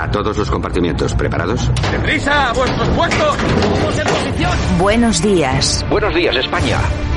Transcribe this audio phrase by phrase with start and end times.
[0.00, 1.70] A todos los compartimientos, ¿preparados?
[1.92, 2.48] ¡Deprisa!
[2.48, 3.36] ¡A vuestros puestos!
[3.70, 4.52] ¡Vamos en posición!
[4.78, 5.84] Buenos días.
[5.90, 6.78] Buenos días, España.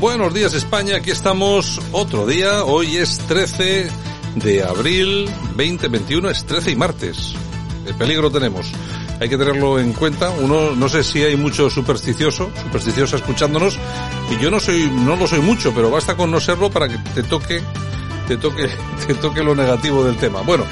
[0.00, 3.88] Buenos días España, aquí estamos otro día, hoy es 13
[4.34, 5.24] de abril
[5.56, 7.34] 2021, es 13 y martes.
[7.86, 8.70] El peligro tenemos,
[9.18, 10.28] hay que tenerlo en cuenta.
[10.28, 13.78] Uno, no sé si hay mucho supersticioso, supersticiosa escuchándonos,
[14.30, 16.98] y yo no soy, no lo soy mucho, pero basta con no serlo para que
[17.14, 17.62] te toque
[18.26, 18.68] te toque,
[19.06, 20.42] te toque lo negativo del tema.
[20.42, 20.64] Bueno,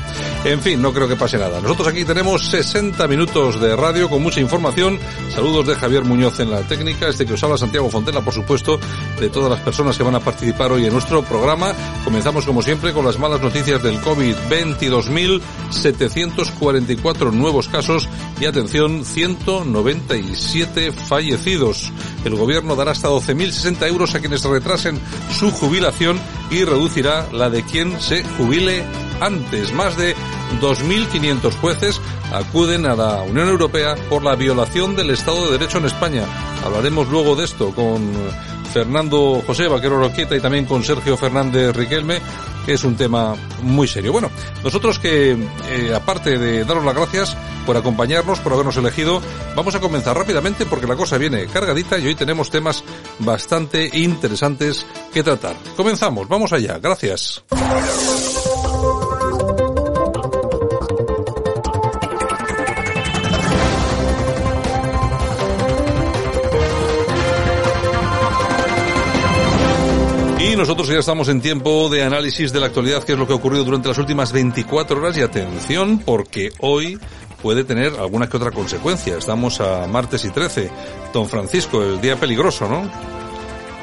[0.45, 1.59] en fin, no creo que pase nada.
[1.61, 4.99] Nosotros aquí tenemos 60 minutos de radio con mucha información.
[5.31, 8.81] Saludos de Javier Muñoz en la técnica, este que os habla Santiago Fontela, por supuesto,
[9.21, 11.73] de todas las personas que van a participar hoy en nuestro programa.
[12.05, 14.35] Comenzamos como siempre con las malas noticias del COVID.
[14.51, 18.09] 22.744 nuevos casos
[18.41, 21.93] y atención, 197 fallecidos.
[22.25, 25.01] El gobierno dará hasta 12.060 euros a quienes retrasen
[25.33, 28.85] su jubilación y reducirá la de quien se jubile
[29.21, 29.73] antes.
[29.73, 30.15] Más de
[30.61, 32.01] 2.500 jueces
[32.33, 36.25] acuden a la Unión Europea por la violación del Estado de Derecho en España.
[36.65, 38.13] Hablaremos luego de esto con
[38.75, 42.19] Fernando José Vaquero Roqueta y también con Sergio Fernández Riquelme,
[42.67, 44.11] que es un tema muy serio.
[44.11, 44.33] Bueno,
[44.65, 49.23] nosotros que, eh, aparte de daros las gracias por acompañarnos, por habernos elegido,
[49.55, 52.83] vamos a comenzar rápidamente porque la cosa viene cargadita y hoy tenemos temas
[53.21, 55.55] bastante interesantes que tratar.
[55.77, 57.45] Comenzamos, vamos allá, gracias.
[70.65, 73.37] Nosotros ya estamos en tiempo de análisis de la actualidad, que es lo que ha
[73.37, 75.15] ocurrido durante las últimas 24 horas.
[75.19, 76.99] Y atención, porque hoy
[77.43, 79.19] puede tener alguna que otra consecuencia.
[79.19, 80.71] Estamos a martes y 13.
[81.13, 82.91] Don Francisco, el día peligroso, ¿no?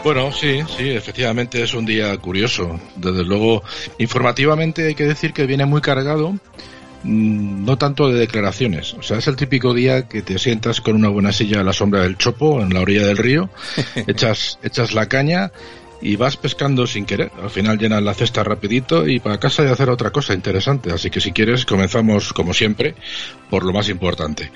[0.04, 2.80] Bueno, sí, sí, efectivamente es un día curioso.
[2.96, 3.62] Desde luego,
[4.00, 6.32] informativamente hay que decir que viene muy cargado,
[7.04, 8.96] mm, no tanto de declaraciones.
[8.96, 11.74] O sea, es el típico día que te sientas con una buena silla a la
[11.74, 13.52] sombra del chopo, en la orilla del río,
[14.08, 15.52] echas, echas la caña
[16.02, 17.32] y vas pescando sin querer.
[17.42, 20.92] Al final llenas la cesta rapidito y para casa de hacer otra cosa interesante.
[20.92, 22.96] Así que si quieres comenzamos como siempre
[23.50, 24.52] por lo más importante.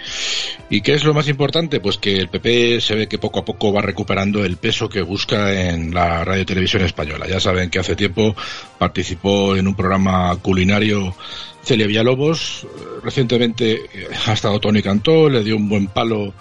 [0.69, 1.79] ¿Y qué es lo más importante?
[1.79, 5.01] Pues que el PP se ve que poco a poco va recuperando el peso que
[5.01, 7.28] busca en la radio televisión española.
[7.28, 8.35] Ya saben que hace tiempo
[8.79, 11.16] participó en un programa culinario
[11.63, 12.66] Celia Villalobos.
[13.03, 13.81] Recientemente
[14.25, 16.33] ha estado Tony Cantó, le dio un buen palo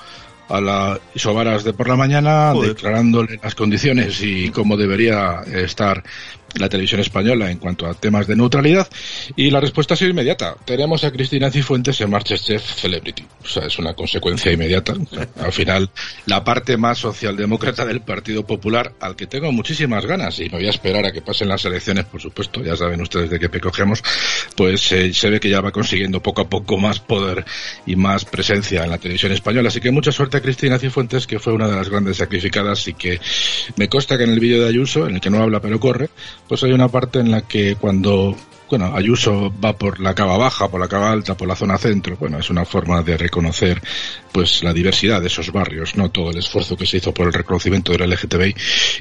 [0.48, 2.74] a la Isobaras de por la mañana, Joder.
[2.74, 6.02] declarándole las condiciones y cómo debería estar
[6.56, 8.88] la televisión española en cuanto a temas de neutralidad.
[9.36, 10.56] Y la respuesta ha sido inmediata.
[10.64, 13.24] Tenemos a Cristina Cifuentes en Masterchef Celebrity.
[13.42, 14.94] O sea, es una consecuencia inmediata.
[15.40, 15.90] Al final,
[16.26, 20.66] la parte más socialdemócrata del Partido Popular, al que tengo muchísimas ganas, y me voy
[20.66, 23.60] a esperar a que pasen las elecciones, por supuesto, ya saben ustedes de qué pe
[23.60, 24.02] cogemos,
[24.56, 27.44] pues eh, se ve que ya va consiguiendo poco a poco más poder
[27.86, 29.68] y más presencia en la televisión española.
[29.68, 32.94] Así que mucha suerte a Cristina Cifuentes, que fue una de las grandes sacrificadas y
[32.94, 33.20] que
[33.76, 36.10] me consta que en el vídeo de Ayuso, en el que no habla pero corre,
[36.48, 38.36] pues hay una parte en la que cuando
[38.68, 42.16] bueno, Ayuso va por la cava baja, por la cava alta, por la zona centro.
[42.18, 43.80] Bueno, es una forma de reconocer,
[44.34, 46.10] pues, la diversidad de esos barrios, ¿no?
[46.10, 48.52] Todo el esfuerzo que se hizo por el reconocimiento del LGTBI.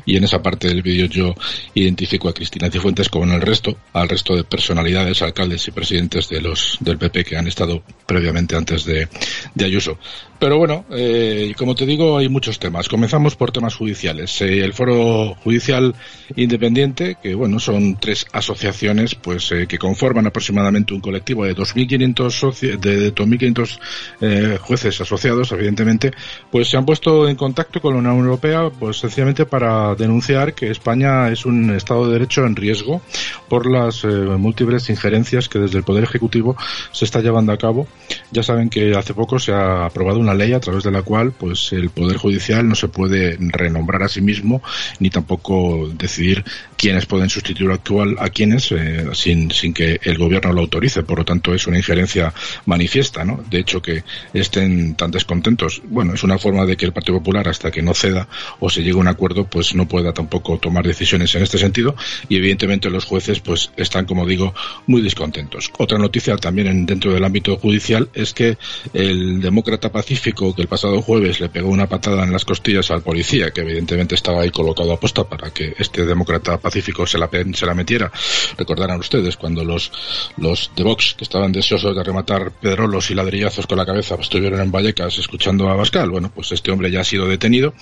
[0.05, 1.33] Y en esa parte del vídeo yo
[1.73, 6.29] identifico a Cristina Cifuentes como en el resto, al resto de personalidades, alcaldes y presidentes
[6.29, 9.07] de los, del PP que han estado previamente antes de,
[9.55, 9.97] de Ayuso.
[10.43, 12.89] Pero bueno, eh, como te digo, hay muchos temas.
[12.89, 14.41] Comenzamos por temas judiciales.
[14.41, 15.95] Eh, el Foro Judicial
[16.35, 22.77] Independiente, que bueno, son tres asociaciones, pues eh, que conforman aproximadamente un colectivo de 2.500
[22.77, 23.79] de 2.500
[24.19, 26.11] eh, jueces asociados, evidentemente,
[26.51, 30.69] pues se han puesto en contacto con la Unión Europea, pues sencillamente para denunciar que
[30.69, 33.01] España es un Estado de Derecho en riesgo
[33.47, 36.55] por las múltiples injerencias que desde el Poder Ejecutivo
[36.91, 37.87] se está llevando a cabo.
[38.31, 41.31] Ya saben que hace poco se ha aprobado una ley a través de la cual,
[41.31, 44.61] pues el Poder Judicial no se puede renombrar a sí mismo
[44.99, 46.43] ni tampoco decidir
[46.77, 51.03] quiénes pueden sustituir actual a quienes eh, sin, sin que el gobierno lo autorice.
[51.03, 52.33] Por lo tanto, es una injerencia
[52.65, 53.43] manifiesta, ¿no?
[53.49, 54.03] De hecho, que
[54.33, 55.81] estén tan descontentos.
[55.85, 58.27] Bueno, es una forma de que el Partido Popular, hasta que no ceda
[58.59, 61.95] o se llegue a un acuerdo, pues no pueda tampoco tomar decisiones en este sentido.
[62.27, 64.53] Y evidentemente los jueces, pues están, como digo,
[64.87, 65.71] muy descontentos.
[65.77, 68.57] Otra noticia también dentro del ámbito judicial es que
[68.93, 73.01] el demócrata pacífico que el pasado jueves le pegó una patada en las costillas al
[73.01, 77.29] policía, que evidentemente estaba ahí colocado a posta para que este demócrata pacífico se la,
[77.53, 78.11] se la metiera.
[78.57, 79.91] Recordarán ustedes cuando los,
[80.37, 84.61] los de Vox, que estaban deseosos de rematar pedrolos y ladrillazos con la cabeza, estuvieron
[84.61, 86.09] en Vallecas escuchando a Bascal.
[86.09, 87.73] Bueno, pues este hombre ya ha sido detenido,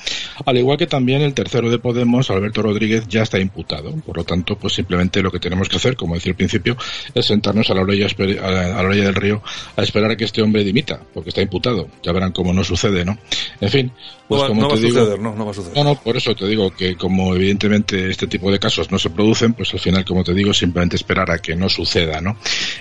[0.45, 3.91] al igual que también el tercero de Podemos, Alberto Rodríguez, ya está imputado.
[4.06, 6.77] Por lo tanto, pues simplemente lo que tenemos que hacer, como decía al principio,
[7.13, 8.07] es sentarnos a la orilla,
[8.41, 9.41] a la orilla del río
[9.75, 11.88] a esperar a que este hombre dimita, porque está imputado.
[12.03, 13.18] Ya verán cómo no sucede, ¿no?
[13.59, 13.91] En fin,
[14.38, 15.78] pues no, va, a suceder, no, no va a suceder.
[15.78, 19.10] No, no, por eso te digo que como evidentemente este tipo de casos no se
[19.10, 22.38] producen, pues al final, como te digo, simplemente esperar a que no suceda, ¿no?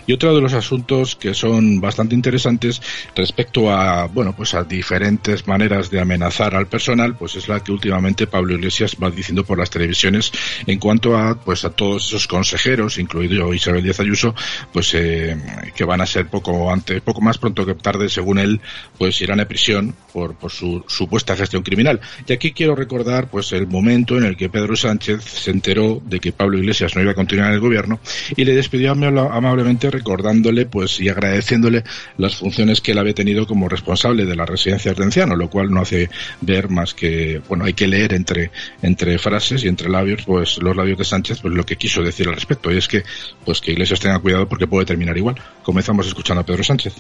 [0.06, 2.80] Y otro de los asuntos que son bastante interesantes
[3.16, 7.72] respecto a, bueno, pues a diferentes maneras de amenazar al personal, pues es la que
[7.72, 10.30] últimamente Pablo Iglesias va diciendo por las televisiones
[10.66, 14.36] en cuanto a, pues a todos esos consejeros, incluido Isabel Díaz Ayuso,
[14.72, 15.36] pues eh,
[15.74, 18.60] que van a ser poco antes, poco más pronto que tarde, según él,
[18.96, 22.00] pues irán a prisión por, por su supuesta gestión criminal.
[22.26, 26.20] Y aquí quiero recordar pues el momento en el que Pedro Sánchez se enteró de
[26.20, 28.00] que Pablo Iglesias no iba a continuar en el gobierno
[28.36, 31.84] y le despidió amablemente recordándole pues y agradeciéndole
[32.16, 35.80] las funciones que él había tenido como responsable de la residencia de lo cual no
[35.80, 36.10] hace
[36.40, 38.50] ver más que, bueno, hay que leer entre,
[38.82, 42.28] entre frases y entre labios, pues los labios de Sánchez, pues lo que quiso decir
[42.28, 42.72] al respecto.
[42.72, 43.02] Y es que,
[43.44, 45.36] pues que Iglesias tenga cuidado porque puede terminar igual.
[45.62, 46.94] Comenzamos escuchando a Pedro Sánchez.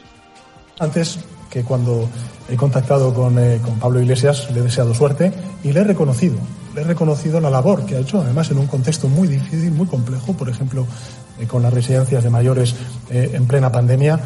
[0.80, 1.18] Antes
[1.50, 2.08] que cuando
[2.48, 5.30] he contactado con, eh, con, Pablo Iglesias, le he deseado suerte
[5.62, 6.38] y le he reconocido.
[6.74, 9.86] Le he reconocido la labor que ha hecho, además en un contexto muy difícil, muy
[9.86, 10.86] complejo, por ejemplo,
[11.38, 12.74] eh, con las residencias de mayores
[13.10, 14.20] eh, en plena pandemia,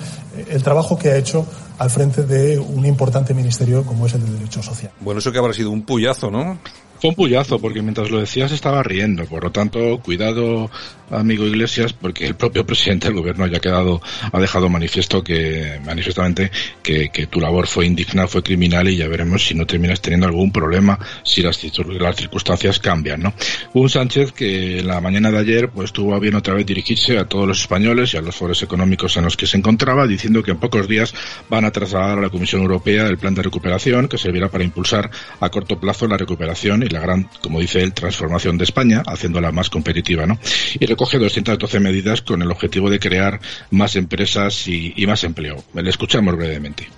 [0.49, 1.45] el trabajo que ha hecho
[1.79, 4.93] al frente de un importante ministerio como es el de Derecho Social.
[5.01, 6.59] Bueno, eso que habrá sido un puyazo, ¿no?
[7.05, 9.27] Fue un puyazo, porque mientras lo decías estaba riendo.
[9.27, 10.71] Por lo tanto, cuidado,
[11.11, 14.01] amigo Iglesias, porque el propio presidente del gobierno ya ha quedado,
[14.33, 16.51] ha dejado manifiesto que, manifiestamente,
[16.83, 20.51] que, tu labor fue indigna, fue criminal y ya veremos si no terminas teniendo algún
[20.51, 21.63] problema si las,
[22.01, 23.35] las circunstancias cambian, ¿no?
[23.75, 27.19] Un Sánchez que en la mañana de ayer, pues tuvo a bien otra vez dirigirse
[27.19, 30.43] a todos los españoles y a los foros económicos en los que se encontraba, diciendo
[30.43, 31.13] que en pocos días
[31.51, 35.11] van a trasladar a la Comisión Europea el plan de recuperación que servirá para impulsar
[35.41, 39.53] a corto plazo la recuperación y la gran, como dice él, transformación de España, haciéndola
[39.53, 40.39] más competitiva, ¿no?
[40.79, 45.63] Y recoge 212 medidas con el objetivo de crear más empresas y, más empleo.
[45.75, 46.89] Le escuchamos brevemente.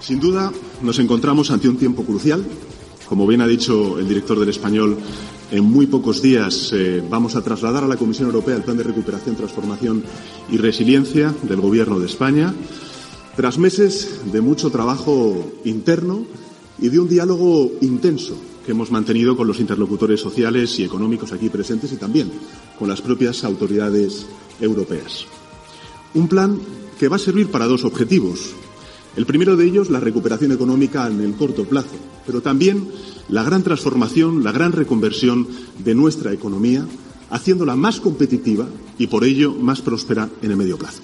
[0.00, 0.50] Sin duda,
[0.80, 2.42] nos encontramos ante un tiempo crucial.
[3.06, 4.96] Como bien ha dicho el director del Español,
[5.50, 8.84] en muy pocos días eh, vamos a trasladar a la Comisión Europea el Plan de
[8.84, 10.04] Recuperación, Transformación
[10.50, 12.54] y Resiliencia del Gobierno de España,
[13.36, 16.24] tras meses de mucho trabajo interno
[16.78, 21.48] y de un diálogo intenso que hemos mantenido con los interlocutores sociales y económicos aquí
[21.48, 22.30] presentes y también
[22.78, 24.26] con las propias autoridades
[24.60, 25.26] europeas.
[26.14, 26.60] Un plan
[26.98, 28.52] que va a servir para dos objetivos.
[29.16, 32.88] El primero de ellos, la recuperación económica en el corto plazo, pero también
[33.28, 35.48] la gran transformación, la gran reconversión
[35.78, 36.86] de nuestra economía,
[37.30, 41.00] haciéndola más competitiva y por ello más próspera en el medio plazo.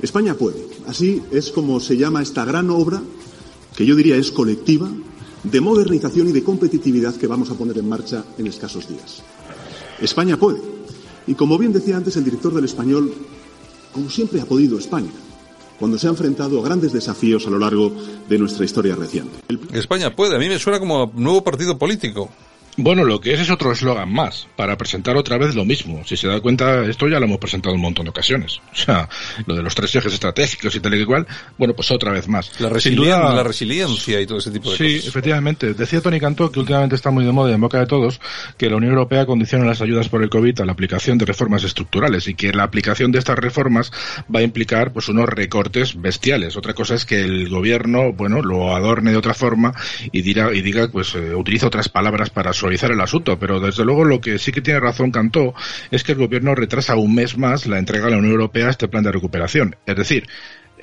[0.00, 0.66] España puede.
[0.86, 3.02] Así es como se llama esta gran obra,
[3.76, 4.90] que yo diría es colectiva,
[5.44, 9.22] de modernización y de competitividad que vamos a poner en marcha en escasos días.
[10.00, 10.60] España puede.
[11.26, 13.12] Y como bien decía antes el director del español,
[13.92, 15.10] como siempre ha podido España,
[15.78, 17.92] cuando se ha enfrentado a grandes desafíos a lo largo
[18.28, 19.38] de nuestra historia reciente.
[19.72, 22.30] España puede, a mí me suena como nuevo partido político.
[22.76, 26.02] Bueno, lo que es es otro eslogan más, para presentar otra vez lo mismo.
[26.04, 28.60] Si se da cuenta, esto ya lo hemos presentado un montón de ocasiones.
[28.74, 29.08] O sea,
[29.46, 31.26] lo de los tres ejes estratégicos y tal y cual,
[31.56, 32.50] bueno, pues otra vez más.
[32.60, 35.02] La, resiliencia, la resiliencia y todo ese tipo de cosas.
[35.02, 35.72] Sí, efectivamente.
[35.72, 38.20] Decía Tony Cantó, que últimamente está muy de moda y en boca de todos,
[38.58, 41.64] que la Unión Europea condiciona las ayudas por el COVID a la aplicación de reformas
[41.64, 43.90] estructurales y que la aplicación de estas reformas
[44.34, 46.56] va a implicar pues unos recortes bestiales.
[46.56, 49.72] Otra cosa es que el gobierno, bueno, lo adorne de otra forma
[50.12, 53.84] y diga, y diga pues, eh, utiliza otras palabras para su el asunto, pero desde
[53.84, 55.54] luego lo que sí que tiene razón Cantó
[55.90, 58.70] es que el gobierno retrasa un mes más la entrega a la Unión Europea a
[58.70, 59.76] este plan de recuperación.
[59.86, 60.26] Es decir,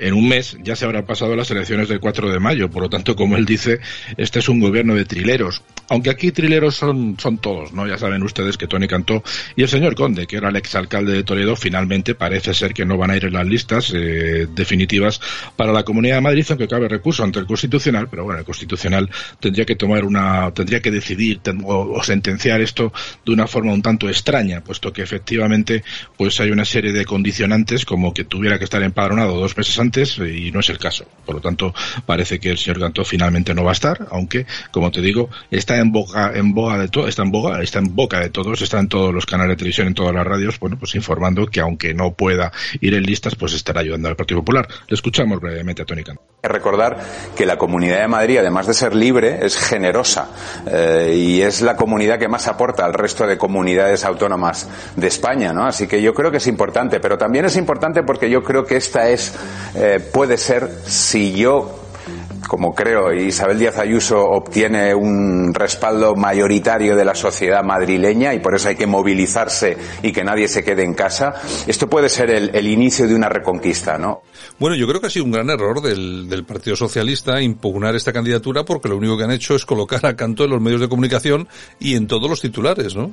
[0.02, 2.70] en un mes ya se habrán pasado las elecciones del 4 de mayo.
[2.70, 3.80] Por lo tanto, como él dice,
[4.18, 5.62] este es un gobierno de trileros.
[5.90, 7.88] Aunque aquí trileros son, son todos, ¿no?
[7.88, 9.24] Ya saben ustedes que Tony Cantó
[9.56, 12.98] y el señor Conde, que era el exalcalde de Toledo, finalmente parece ser que no
[12.98, 15.22] van a ir en las listas eh, definitivas
[15.56, 19.10] para la Comunidad de Madrid, aunque cabe recurso ante el Constitucional, pero bueno, el Constitucional
[19.40, 22.92] tendría que tomar una, tendría que decidir o, sentenciar esto
[23.26, 25.84] de una forma un tanto extraña, puesto que efectivamente
[26.18, 29.91] pues hay una serie de condicionantes como que tuviera que estar empadronado dos meses antes
[29.98, 31.06] y no es el caso.
[31.26, 31.74] Por lo tanto,
[32.06, 35.78] parece que el señor Cantó finalmente no va a estar, aunque, como te digo, está
[35.78, 38.80] en boca, en boga de todo, está en boga, está en boca de todos, está
[38.80, 41.94] en todos los canales de televisión, en todas las radios, bueno, pues informando que aunque
[41.94, 44.68] no pueda ir en listas, pues estará ayudando al Partido Popular.
[44.88, 46.22] Le escuchamos brevemente a Tony Cantó.
[46.44, 46.98] Recordar
[47.36, 50.30] que la Comunidad de Madrid, además de ser libre, es generosa
[50.66, 55.54] eh, y es la comunidad que más aporta al resto de comunidades autónomas de España,
[55.54, 55.66] ¿no?
[55.66, 58.78] Así que yo creo que es importante, pero también es importante porque yo creo que
[58.78, 59.34] esta es
[59.82, 61.80] eh, puede ser si yo
[62.48, 68.56] como creo Isabel Díaz Ayuso obtiene un respaldo mayoritario de la sociedad madrileña y por
[68.56, 71.34] eso hay que movilizarse y que nadie se quede en casa,
[71.66, 74.22] esto puede ser el, el inicio de una reconquista, ¿no?
[74.62, 78.64] Bueno, yo creo que ha sido un gran error del, Partido Socialista impugnar esta candidatura
[78.64, 81.48] porque lo único que han hecho es colocar a Canto en los medios de comunicación
[81.80, 83.12] y en todos los titulares, ¿no?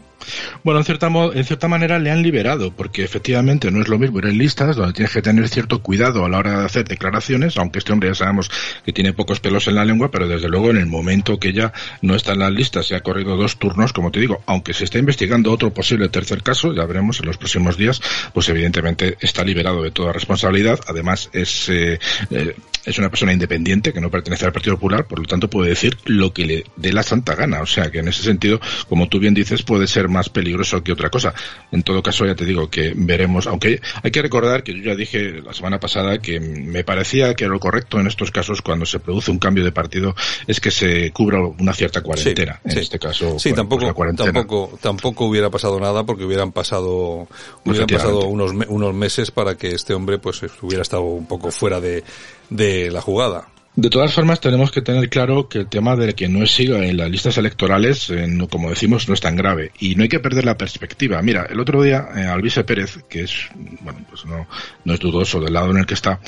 [0.63, 4.19] Bueno, en cierta, en cierta manera le han liberado porque efectivamente no es lo mismo
[4.19, 7.57] ir en listas donde tienes que tener cierto cuidado a la hora de hacer declaraciones,
[7.57, 8.51] aunque este hombre ya sabemos
[8.85, 11.73] que tiene pocos pelos en la lengua, pero desde luego en el momento que ya
[12.03, 14.85] no está en las listas, se ha corrido dos turnos, como te digo, aunque se
[14.85, 18.03] está investigando otro posible tercer caso, ya veremos en los próximos días,
[18.35, 20.79] pues evidentemente está liberado de toda responsabilidad.
[20.87, 21.99] Además, es, eh,
[22.31, 22.55] eh,
[22.85, 25.97] es una persona independiente que no pertenece al Partido Popular, por lo tanto puede decir
[26.07, 27.61] lo que le dé la santa gana.
[27.61, 30.93] O sea que en ese sentido, como tú bien dices, puede ser más peligroso que
[30.93, 31.35] otra cosa.
[31.71, 34.95] En todo caso, ya te digo que veremos, aunque hay que recordar que yo ya
[34.95, 39.01] dije la semana pasada que me parecía que lo correcto en estos casos cuando se
[39.01, 40.15] produce un cambio de partido
[40.47, 42.61] es que se cubra una cierta cuarentena.
[42.65, 47.29] en este caso, sí, pues tampoco, tampoco, tampoco hubiera pasado nada porque hubieran pasado,
[47.65, 51.81] hubieran pasado unos, unos meses para que este hombre pues hubiera estado un poco fuera
[51.81, 52.03] de,
[52.51, 53.49] de la jugada.
[53.79, 56.97] De todas formas, tenemos que tener claro que el tema de que no siga en
[56.97, 59.71] las listas electorales, eh, como decimos, no es tan grave.
[59.79, 61.23] Y no hay que perder la perspectiva.
[61.23, 63.49] Mira, el otro día, eh, Alvise Pérez, que es,
[63.83, 64.49] bueno, pues no,
[64.85, 66.19] no es dudoso del lado en el que está,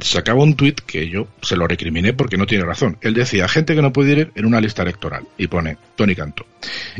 [0.00, 2.98] sacaba un tuit que yo se lo recriminé porque no tiene razón.
[3.00, 5.28] Él decía, gente que no puede ir en una lista electoral.
[5.38, 6.44] Y pone, Tony Canto.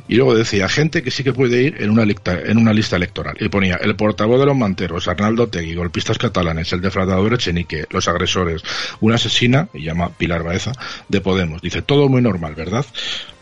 [0.06, 2.94] Y luego decía, gente que sí que puede ir en una, lista, en una lista
[2.94, 3.36] electoral.
[3.40, 8.06] Y ponía, el portavoz de los manteros, Arnaldo Tegui, golpistas catalanes, el defraudador Echenique, los
[8.06, 8.62] agresores,
[9.00, 10.72] una asesina, y llama Pilar Baeza,
[11.08, 11.62] de Podemos.
[11.62, 12.84] Dice, todo muy normal, ¿verdad?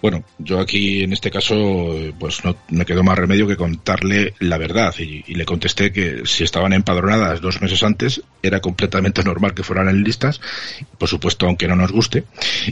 [0.04, 4.58] Bueno, yo aquí en este caso pues no me quedó más remedio que contarle la
[4.58, 4.94] verdad.
[4.98, 9.88] Y, le contesté que si estaban empadronadas dos meses antes era completamente normal que fueran
[9.88, 10.42] en listas,
[10.98, 12.24] por supuesto aunque no nos guste.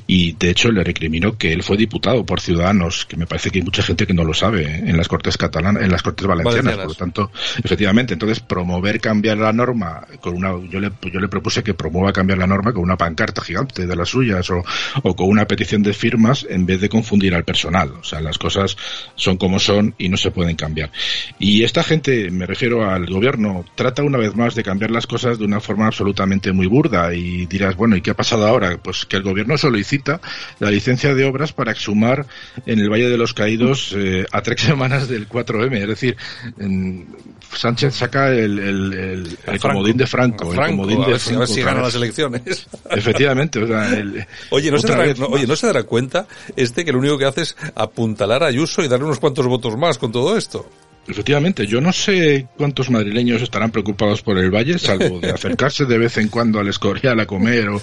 [0.06, 3.60] Y de hecho le recriminó que él fue diputado por Ciudadanos, que me parece que
[3.60, 4.82] hay mucha gente que no lo sabe ¿eh?
[4.84, 7.32] en las Cortes catalanas, en las Cortes valencianas, por lo tanto,
[7.64, 12.12] efectivamente, entonces promover cambiar la norma con una yo le yo le propuse que promueva
[12.12, 14.62] cambiar la norma con una pancarta gigante de las suyas o,
[15.02, 17.92] o con una petición de firmas en vez de confundir ir al personal.
[18.00, 18.76] O sea, las cosas
[19.14, 20.90] son como son y no se pueden cambiar.
[21.38, 25.38] Y esta gente, me refiero al gobierno, trata una vez más de cambiar las cosas
[25.38, 27.14] de una forma absolutamente muy burda.
[27.14, 28.78] Y dirás, bueno, ¿y qué ha pasado ahora?
[28.82, 30.20] Pues que el gobierno solicita
[30.58, 32.26] la licencia de obras para exhumar
[32.66, 35.76] en el Valle de los Caídos eh, a tres semanas del 4M.
[35.76, 36.16] Es decir,
[37.54, 40.52] Sánchez saca el, el, comodín de Franco.
[40.52, 42.66] el comodín de Franco, si, gana las elecciones.
[42.90, 43.60] Efectivamente.
[44.50, 46.26] oye, ¿no se, dará, oye, ¿no se dará cuenta
[46.56, 49.76] este que el único que hace es apuntalar a Ayuso y darle unos cuantos votos
[49.76, 50.66] más con todo esto.
[51.09, 55.99] Efectivamente, yo no sé cuántos madrileños estarán preocupados por el Valle, salvo de acercarse de
[55.99, 57.82] vez en cuando al Escorial a comer o,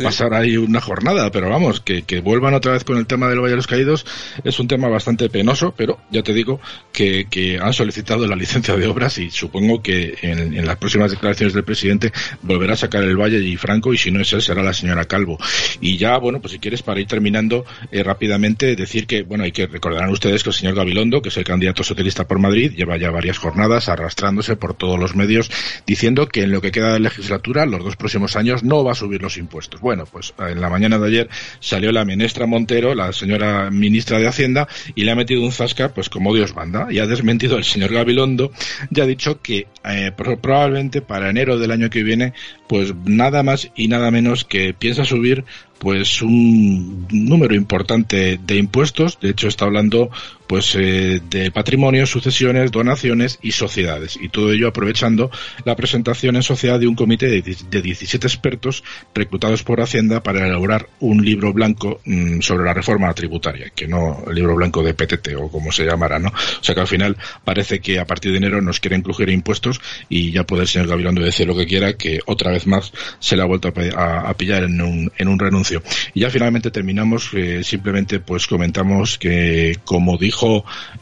[0.00, 3.50] pasar ahí una jornada, pero vamos, que, vuelvan otra vez con el tema del Valle
[3.50, 4.06] de los Caídos
[4.44, 6.60] es un tema bastante penoso, pero ya te digo
[6.92, 7.26] que,
[7.60, 12.12] han solicitado la licencia de obras y supongo que en, las próximas declaraciones del presidente
[12.42, 15.06] volverá a sacar el Valle y Franco y si no es él será la señora
[15.06, 15.38] Calvo.
[15.80, 19.52] Y ya, bueno, pues si quieres para ir terminando eh, rápidamente decir que, bueno, hay
[19.52, 22.96] que recordarán ustedes que el señor Gabilondo, que es el candidato socialista por Madrid, lleva
[22.96, 25.50] ya varias jornadas arrastrándose por todos los medios
[25.86, 28.94] diciendo que en lo que queda de legislatura, los dos próximos años, no va a
[28.94, 29.80] subir los impuestos.
[29.80, 34.28] Bueno, pues en la mañana de ayer salió la ministra Montero, la señora ministra de
[34.28, 37.64] Hacienda, y le ha metido un zasca, pues como Dios manda, y ha desmentido el
[37.64, 38.52] señor Gabilondo,
[38.90, 42.32] ya ha dicho que eh, probablemente para enero del año que viene,
[42.68, 45.44] pues nada más y nada menos que piensa subir
[45.80, 49.18] pues un número importante de impuestos.
[49.18, 50.10] De hecho, está hablando
[50.50, 54.18] pues eh, de patrimonio, sucesiones, donaciones y sociedades.
[54.20, 55.30] Y todo ello aprovechando
[55.64, 58.82] la presentación en sociedad de un comité de 17 expertos
[59.14, 64.24] reclutados por Hacienda para elaborar un libro blanco mm, sobre la reforma tributaria, que no
[64.26, 66.30] el libro blanco de PTT o como se llamará, ¿no?
[66.30, 69.80] O sea que al final parece que a partir de enero nos quieren crujir impuestos
[70.08, 73.36] y ya puede el señor Gabilondo decir lo que quiera, que otra vez más se
[73.36, 75.80] le ha vuelto a, pillar en un, en un renuncio.
[76.12, 80.39] Y ya finalmente terminamos, eh, simplemente pues comentamos que como dijo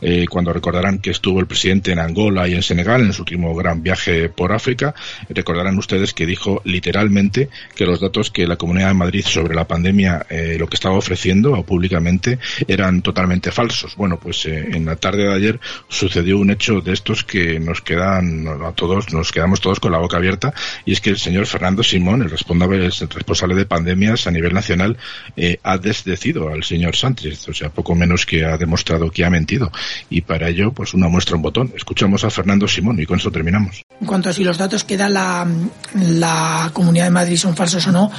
[0.00, 3.54] eh, cuando recordarán que estuvo el presidente en Angola y en Senegal en su último
[3.54, 4.95] gran viaje por África,
[5.28, 9.66] recordarán ustedes que dijo literalmente que los datos que la Comunidad de Madrid sobre la
[9.66, 13.97] pandemia eh, lo que estaba ofreciendo públicamente eran totalmente falsos.
[13.97, 18.47] Bueno, pues en la tarde de ayer sucedió un hecho de estos que nos quedan
[18.49, 20.52] a todos, nos quedamos todos con la boca abierta
[20.85, 24.52] y es que el señor Fernando Simón, el responsable, el responsable de pandemias a nivel
[24.54, 24.97] nacional,
[25.37, 29.31] eh, ha desdecido al señor Sánchez, o sea, poco menos que ha demostrado que ha
[29.31, 29.71] mentido
[30.11, 31.73] y para ello, pues una muestra un botón.
[31.77, 33.83] Escuchamos a Fernando Simón y con eso terminamos.
[34.01, 35.47] En cuanto a si los datos que da la,
[35.95, 38.11] la Comunidad de Madrid son falsos o no,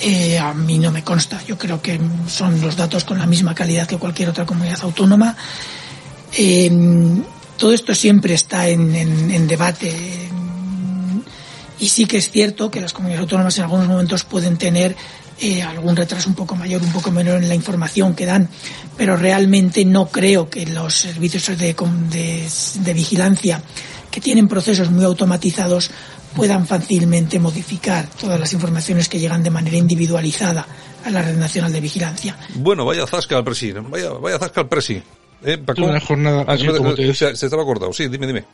[0.00, 1.40] eh, a mí no me consta.
[1.46, 5.36] Yo creo que son los datos con la misma calidad que cualquier otra comunidad autónoma.
[6.36, 6.70] Eh,
[7.56, 9.92] todo esto siempre está en, debate.
[11.78, 14.96] Y sí que es cierto que las comunidades autónomas en algunos momentos pueden tener
[15.40, 18.48] eh, algún retraso un poco mayor, un poco menor en la información que dan,
[18.96, 21.74] pero realmente no creo que los servicios de,
[22.80, 23.62] de vigilancia
[24.10, 25.90] que tienen procesos muy automatizados
[26.34, 30.66] puedan fácilmente modificar todas las informaciones que llegan de manera individualizada
[31.04, 32.36] a la Red Nacional de Vigilancia.
[32.54, 35.02] Bueno, vaya zasca al presi, vaya, vaya zasca al presi.
[35.44, 37.92] Eh, Una jornada, ah, se, estaba cortado.
[37.92, 38.44] Sí, dime, dime.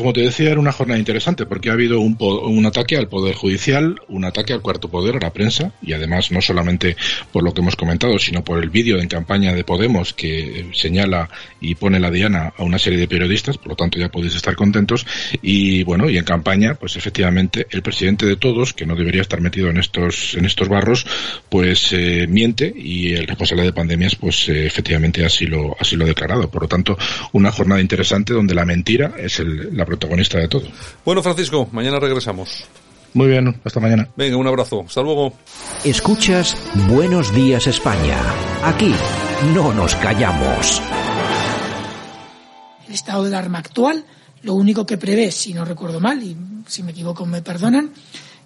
[0.00, 4.00] Como te decía, era una jornada interesante porque ha habido un, ataque al Poder Judicial,
[4.08, 6.96] un ataque al cuarto poder, a la prensa, y además no solamente
[7.30, 11.28] por lo que hemos comentado, sino por el vídeo en campaña de Podemos que señala
[11.60, 14.56] y pone la diana a una serie de periodistas, por lo tanto ya podéis estar
[14.56, 15.06] contentos.
[15.42, 19.42] Y bueno, y en campaña, pues efectivamente, el presidente de todos, que no debería estar
[19.42, 21.06] metido en estos, en estos barros,
[21.50, 26.06] pues eh, miente y el responsable de pandemias, pues eh, efectivamente así lo, así lo
[26.06, 26.50] ha declarado.
[26.50, 26.96] Por lo tanto,
[27.32, 30.62] una jornada interesante donde la mentira es el, la protagonista de todo.
[31.04, 32.64] Bueno, Francisco, mañana regresamos.
[33.12, 34.08] Muy bien, hasta mañana.
[34.16, 34.84] Venga, un abrazo.
[34.86, 35.32] Hasta luego.
[35.84, 36.56] Escuchas
[36.88, 38.16] Buenos Días España.
[38.62, 38.94] Aquí
[39.52, 40.80] no nos callamos.
[42.86, 44.04] El estado de alarma actual,
[44.42, 46.36] lo único que prevé, si no recuerdo mal, y
[46.68, 47.90] si me equivoco me perdonan,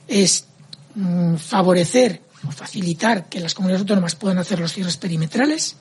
[0.08, 0.46] es
[0.94, 5.76] mm, favorecer o facilitar que las comunidades autónomas puedan hacer los cierres perimetrales.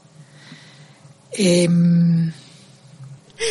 [1.32, 1.70] Eh,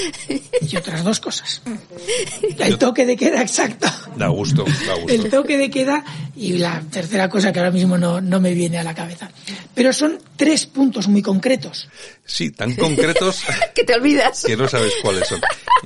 [0.61, 1.63] y otras dos cosas.
[2.59, 3.89] El toque de queda exacto.
[4.17, 5.13] Da gusto, da gusto.
[5.13, 6.05] El toque de queda
[6.37, 9.31] y la tercera cosa que ahora mismo no, no me viene a la cabeza.
[9.75, 11.89] Pero son tres puntos muy concretos.
[12.25, 13.43] Sí, tan concretos.
[13.75, 14.45] que te olvidas.
[14.45, 15.41] Que no sabes cuáles son.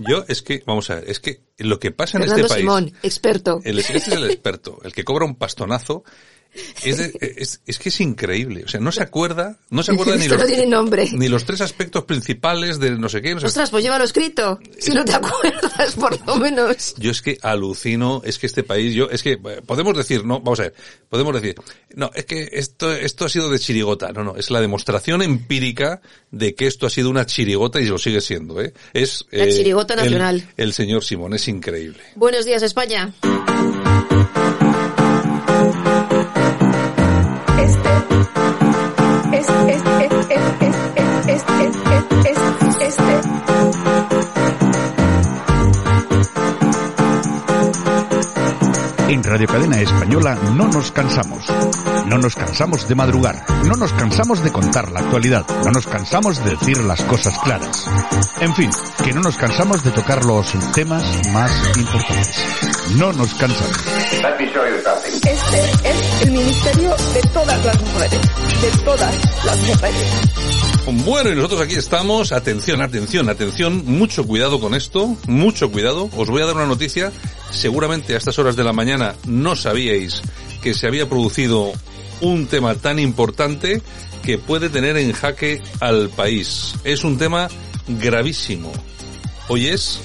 [0.09, 2.61] Yo es que, vamos a ver, es que lo que pasa en este país.
[2.61, 3.61] Simón, experto.
[3.64, 6.05] este es el experto, el que cobra un pastonazo
[6.83, 8.64] es, es, que es increíble.
[8.64, 12.79] O sea, no se acuerda, no se acuerda ni los, ni los tres aspectos principales
[12.79, 13.35] de no sé qué.
[13.35, 14.59] Ostras, pues llévalo escrito.
[14.79, 16.95] Si no te acuerdas, por lo menos.
[16.99, 20.61] Yo es que alucino, es que este país, yo, es que podemos decir, no, vamos
[20.61, 20.75] a ver,
[21.09, 21.57] podemos decir,
[21.95, 24.12] no, es que esto, esto ha sido de chirigota.
[24.12, 27.99] No, no, es la demostración empírica de que esto ha sido una chirigota y lo
[27.99, 28.73] sigue siendo, ¿eh?
[28.92, 30.49] Es, la eh, chirigota nacional.
[30.57, 32.03] el señor Simón, es increíble.
[32.14, 33.14] Buenos días, España.
[49.26, 51.44] Radio Cadena Española no nos cansamos.
[52.06, 53.44] No nos cansamos de madrugar.
[53.64, 55.44] No nos cansamos de contar la actualidad.
[55.64, 57.86] No nos cansamos de decir las cosas claras.
[58.40, 58.70] En fin,
[59.04, 62.40] que no nos cansamos de tocar los temas más importantes.
[62.96, 63.76] No nos cansamos.
[65.26, 68.20] Este es el ministerio de todas las mujeres.
[68.62, 70.06] De todas las mujeres.
[71.04, 72.30] Bueno, y nosotros aquí estamos.
[72.30, 73.82] Atención, atención, atención.
[73.86, 75.16] Mucho cuidado con esto.
[75.26, 76.08] Mucho cuidado.
[76.16, 77.10] Os voy a dar una noticia.
[77.50, 80.22] Seguramente a estas horas de la mañana no sabíais
[80.62, 81.72] que se había producido
[82.20, 83.82] un tema tan importante
[84.22, 86.74] que puede tener en jaque al país.
[86.85, 87.48] Es un tema
[87.87, 88.72] gravísimo.
[89.48, 90.00] Hoy es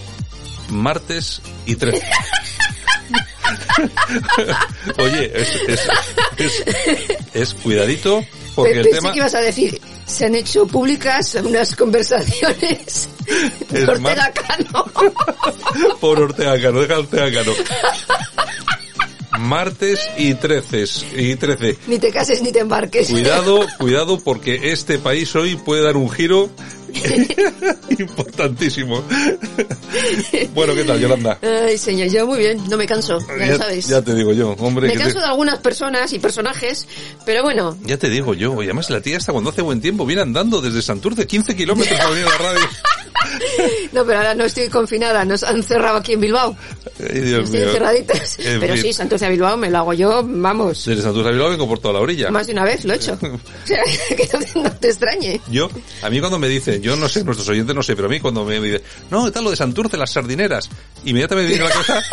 [0.70, 2.02] martes y 13.
[4.98, 5.50] Oye, es,
[7.34, 8.24] es, cuidadito
[8.56, 9.12] porque el tema...
[9.12, 9.80] que ibas a decir,
[10.12, 13.08] se han hecho públicas unas conversaciones
[13.70, 14.86] por Ortega Cano.
[16.02, 17.54] por Ortega Cano, deja Ortega Cano.
[19.40, 20.86] Martes y 13,
[21.18, 21.78] y 13.
[21.88, 23.10] Ni te cases ni te embarques.
[23.10, 26.50] Cuidado, cuidado porque este país hoy puede dar un giro
[28.00, 29.02] Importantísimo.
[30.54, 31.40] bueno, ¿qué tal, Yolanda?
[31.42, 33.88] Ay, señor, yo muy bien, no me canso, ya, lo sabes.
[33.88, 34.88] Ya te digo yo, hombre.
[34.88, 36.88] Me canso te- de algunas personas y personajes,
[37.26, 40.06] pero bueno, Ya te digo yo, y además la tía hasta cuando hace buen tiempo
[40.06, 42.60] viene andando desde Santurce 15 kilómetros para venir a la radio.
[43.92, 46.56] no, pero ahora no estoy confinada, nos han cerrado aquí en Bilbao.
[47.00, 47.68] Ay, Dios Estoy mío.
[47.70, 48.38] encerraditas.
[48.52, 48.84] En Pero fin.
[48.84, 51.80] sí, Santurce a Bilbao me lo hago yo, vamos, Desde Santurce a Bilbao vengo por
[51.80, 52.32] toda la orilla.
[52.32, 53.18] más de una vez lo he hecho.
[53.22, 53.82] O sea,
[54.16, 55.40] que no, no te extrañe.
[55.50, 55.70] Yo,
[56.02, 58.20] a mí cuando me dicen, yo no sé, nuestros oyentes no sé, pero a mí
[58.20, 60.70] cuando me dicen, no, está lo de Santurce, las sardineras,
[61.06, 62.04] inmediatamente me viene la cosa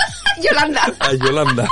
[0.42, 1.68] Yolanda, a Yolanda.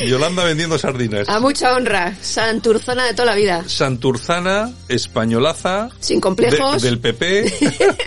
[0.06, 1.28] Yolanda vendiendo sardinas.
[1.28, 3.64] a mucha honra, santurzona de toda la vida.
[3.66, 5.88] Santurzana, españolaza.
[6.00, 6.82] Sin complejos.
[6.82, 7.52] de- del PP.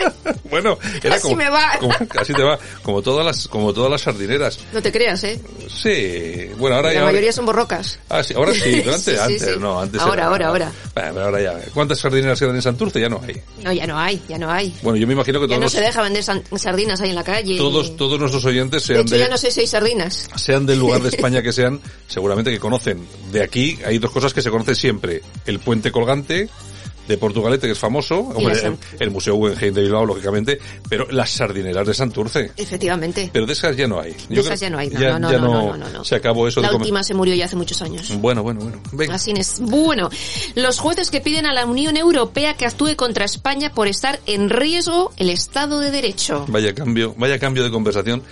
[0.50, 1.72] bueno, era Así como, me va.
[1.78, 2.58] como- así te va.
[2.82, 4.58] Como todas las, como todas las sardineras.
[4.72, 5.40] No te creas, ¿eh?
[5.68, 6.50] Sí.
[6.58, 7.04] Bueno, ahora La ya.
[7.04, 7.98] mayoría son borrocas.
[8.08, 9.60] Ah, sí, ahora sí, pero antes, Sí, sí, antes, sí.
[9.60, 10.72] no, antes Ahora, era- ahora, ahora.
[10.94, 11.54] Bueno, ahora ya.
[11.72, 13.00] ¿Cuántas sardineras quedan en Santurce?
[13.00, 13.40] Ya no hay.
[13.62, 14.74] No, ya no hay, ya no hay.
[14.82, 17.16] Bueno, yo me imagino que Ya todos, no los- se deja vender sardinas ahí en
[17.16, 17.56] la calle.
[17.56, 20.28] todos, todos nuestros oyentes De sean hecho, ya no sé si hay sardinas.
[20.36, 23.06] sean del lugar de España que sean, seguramente que conocen.
[23.32, 25.22] De aquí hay dos cosas que se conocen siempre.
[25.46, 26.48] El puente colgante
[27.08, 31.30] de Portugalete, que es famoso, hombre, el, el Museo Guggenheim de Bilbao, lógicamente, pero las
[31.30, 32.50] sardineras de Santurce.
[32.56, 33.30] Efectivamente.
[33.32, 34.14] Pero de esas ya no hay.
[34.28, 34.88] De esas ya no hay.
[34.90, 36.04] No, ya, no, ya no, no.
[36.04, 38.10] Se acabó eso La de última se murió ya hace muchos años.
[38.18, 38.80] Bueno, bueno, bueno.
[38.92, 39.14] Venga.
[39.14, 39.60] Así es.
[39.60, 40.08] Bueno,
[40.54, 44.50] los jueces que piden a la Unión Europea que actúe contra España por estar en
[44.50, 46.44] riesgo el Estado de Derecho.
[46.48, 48.22] Vaya cambio, vaya cambio de conversación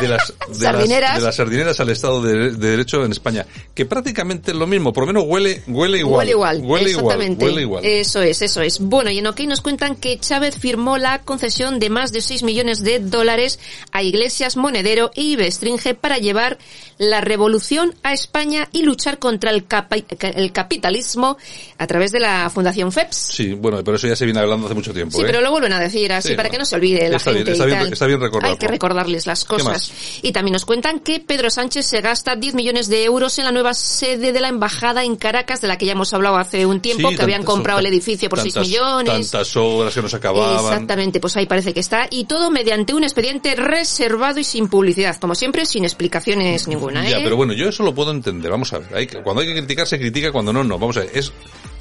[0.00, 1.10] de las, de Sardineras.
[1.10, 3.46] las, de las sardineras al Estado de, de Derecho en España.
[3.74, 6.18] Que prácticamente es lo mismo, por lo menos huele, huele igual.
[6.18, 7.44] Huele igual, Huele igual, exactamente.
[7.44, 7.84] huele igual.
[8.14, 8.78] Eso es, eso es.
[8.78, 12.44] Bueno, y en OK nos cuentan que Chávez firmó la concesión de más de 6
[12.44, 13.58] millones de dólares
[13.90, 16.58] a Iglesias Monedero y Bestringe para llevar
[16.96, 21.36] la revolución a España y luchar contra el, capa- el capitalismo
[21.78, 23.16] a través de la Fundación FEPS.
[23.16, 25.16] Sí, bueno, pero eso ya se viene hablando hace mucho tiempo.
[25.16, 25.26] Sí, ¿eh?
[25.26, 26.52] pero lo vuelven a decir así Sí, para no.
[26.52, 27.92] que no se olvide la Está bien, gente está y bien- tal.
[27.92, 28.52] está bien recordarlo.
[28.52, 29.92] Hay que recordarles las ¿Qué cosas.
[30.22, 33.50] Y también nos cuentan que Pedro Sánchez se gasta 10 millones de euros en la
[33.50, 36.80] nueva sede de la embajada en Caracas, de la que ya hemos hablado hace un
[36.80, 39.30] tiempo, Sí, que habían comprado el edificio por 6 tantas- millones.
[39.30, 40.64] Tantas obras que nos acababan.
[40.64, 42.06] Exactamente, pues ahí parece que está.
[42.10, 45.16] Y todo mediante un expediente reservado y sin publicidad.
[45.18, 47.10] Como siempre, sin explicaciones ninguna, ¿eh?
[47.10, 48.50] Ya, pero bueno, yo eso lo puedo entender.
[48.50, 48.94] Vamos a ver.
[48.94, 50.32] Hay cuando hay que criticar, se critica.
[50.32, 50.78] Cuando no, no.
[50.78, 51.10] Vamos a ver.
[51.14, 51.32] Es,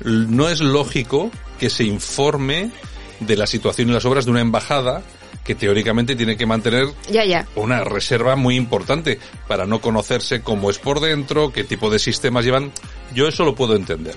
[0.03, 2.71] no es lógico que se informe
[3.19, 5.01] de la situación y las obras de una embajada
[5.43, 7.45] que teóricamente tiene que mantener Ya, ya.
[7.55, 12.45] una reserva muy importante para no conocerse cómo es por dentro, qué tipo de sistemas
[12.45, 12.71] llevan.
[13.13, 14.15] Yo eso lo puedo entender.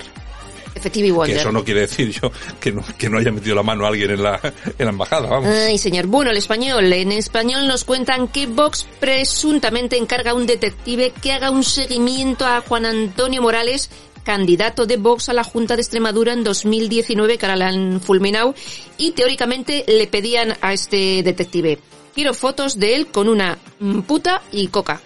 [0.76, 1.36] Que Wonder.
[1.36, 4.22] eso no quiere decir yo que no, que no haya metido la mano alguien en
[4.22, 4.40] la,
[4.78, 5.48] en la embajada, vamos.
[5.48, 6.06] Ay, señor.
[6.06, 6.92] Bueno, el español.
[6.92, 12.46] En español nos cuentan que Vox presuntamente encarga a un detective que haga un seguimiento
[12.46, 13.90] a Juan Antonio Morales,
[14.22, 18.54] candidato de Vox a la Junta de Extremadura en 2019, que ahora le han fulminado,
[18.98, 21.78] y teóricamente le pedían a este detective.
[22.14, 25.00] Quiero fotos de él con una mm, puta y coca.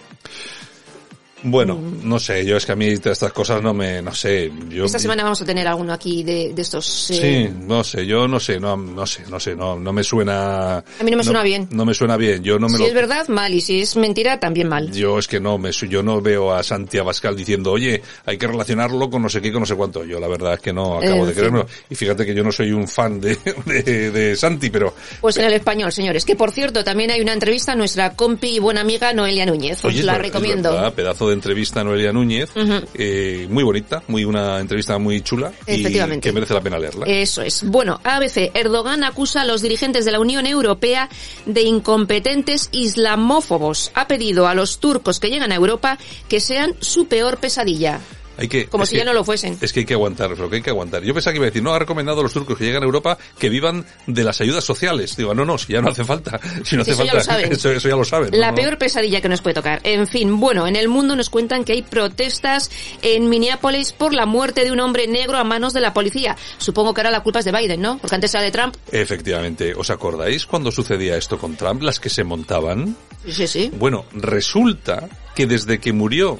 [1.43, 4.51] Bueno, no sé, yo es que a mí todas estas cosas no me, no sé,
[4.69, 4.85] yo...
[4.85, 7.09] Esta semana vamos a tener alguno aquí de, de estos...
[7.11, 10.03] eh, Sí, no sé, yo no sé, no, no sé, no sé, no, no me
[10.03, 10.77] suena...
[10.77, 11.67] A mí no me suena bien.
[11.71, 12.87] No me suena bien, yo no me si lo...
[12.87, 14.91] es verdad, mal, y si es mentira, también mal.
[14.91, 18.37] Yo es que no, me, su- yo no veo a Santi Abascal diciendo, oye, hay
[18.37, 20.05] que relacionarlo con no sé qué, con no sé cuánto.
[20.05, 21.67] Yo la verdad es que no acabo En de creérmelo.
[21.89, 24.93] Y fíjate que yo no soy un fan de, de, de Santi, pero...
[25.19, 26.23] Pues en el español, señores.
[26.23, 29.83] Que por cierto, también hay una entrevista a nuestra compi y buena amiga Noelia Núñez.
[29.85, 30.71] Oye, la recomiendo.
[30.71, 32.49] verdad, pedazo de entrevista a Noelia Núñez,
[32.93, 35.83] eh, muy bonita, muy una entrevista muy chula y
[36.19, 37.05] que merece la pena leerla.
[37.05, 37.63] Eso es.
[37.63, 38.51] Bueno, ABC.
[38.53, 41.09] Erdogan acusa a los dirigentes de la Unión Europea
[41.45, 43.91] de incompetentes islamófobos.
[43.93, 47.99] Ha pedido a los turcos que llegan a Europa que sean su peor pesadilla.
[48.41, 49.57] Hay que, Como si que- ya no lo fuesen.
[49.61, 51.03] Es que hay que aguantar, es lo que hay que aguantar.
[51.03, 52.85] Yo pensaba que iba a decir, no, ha recomendado a los turcos que llegan a
[52.85, 55.15] Europa que vivan de las ayudas sociales.
[55.15, 56.39] Digo, no, no, si ya no hace falta.
[56.65, 57.13] Si no hace eso ya falta.
[57.17, 57.51] lo saben.
[57.61, 58.39] Eso, eso ya lo saben.
[58.39, 58.55] La ¿no?
[58.55, 59.79] peor pesadilla que nos puede tocar.
[59.83, 64.25] En fin, bueno, en el mundo nos cuentan que hay protestas en Minneapolis por la
[64.25, 66.35] muerte de un hombre negro a manos de la policía.
[66.57, 67.97] Supongo que ahora la culpa es de Biden, ¿no?
[67.99, 68.75] Porque antes era de Trump.
[68.91, 69.73] Efectivamente.
[69.75, 71.81] ¿Os acordáis cuando sucedía esto con Trump?
[71.83, 72.95] Las que se montaban.
[73.29, 73.71] Sí, sí.
[73.77, 76.39] Bueno, resulta que desde que murió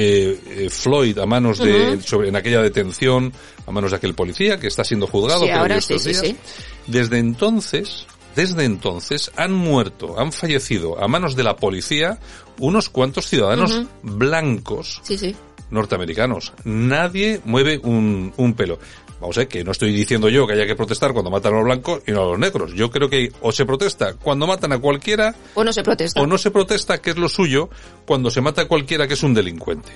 [0.00, 3.32] eh, eh, Floyd a manos de, sobre, en aquella detención,
[3.66, 6.36] a manos de aquel policía que está siendo juzgado Sí, ahora estos sí, días, sí.
[6.86, 8.06] desde entonces,
[8.36, 12.20] desde entonces han muerto, han fallecido a manos de la policía
[12.60, 15.34] unos cuantos ciudadanos blancos Sí, sí.
[15.70, 16.52] norteamericanos.
[16.64, 18.78] Nadie mueve un, un pelo.
[19.20, 21.56] Vamos a ver, que no estoy diciendo yo que haya que protestar cuando matan a
[21.56, 22.72] los blancos y no a los negros.
[22.74, 26.20] Yo creo que o se protesta cuando matan a cualquiera O no se protesta.
[26.20, 27.68] o no se protesta, que es lo suyo,
[28.06, 29.90] cuando se mata a cualquiera que es un delincuente.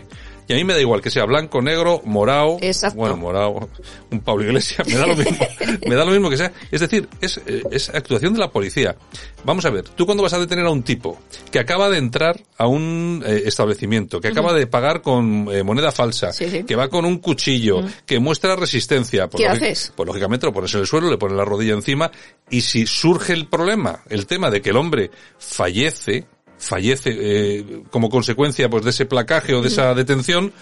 [0.48, 2.98] Y a mí me da igual que sea blanco, negro, morado, Exacto.
[2.98, 3.68] bueno, morado,
[4.10, 5.46] un Pablo Iglesias, me da lo mismo,
[5.86, 6.52] me da lo mismo que sea.
[6.70, 8.96] Es decir, es, eh, es actuación de la policía.
[9.44, 11.18] Vamos a ver, tú cuando vas a detener a un tipo
[11.50, 15.90] que acaba de entrar a un eh, establecimiento, que acaba de pagar con eh, moneda
[15.92, 16.64] falsa, Sí, sí.
[16.64, 19.92] que va con un cuchillo, que muestra resistencia, pues, ¿Qué haces?
[19.96, 22.10] pues lógicamente lo pones en el suelo, le pones la rodilla encima
[22.50, 26.24] y si surge el problema, el tema de que el hombre fallece,
[26.62, 30.52] fallece eh, como consecuencia pues de ese placaje o de esa detención,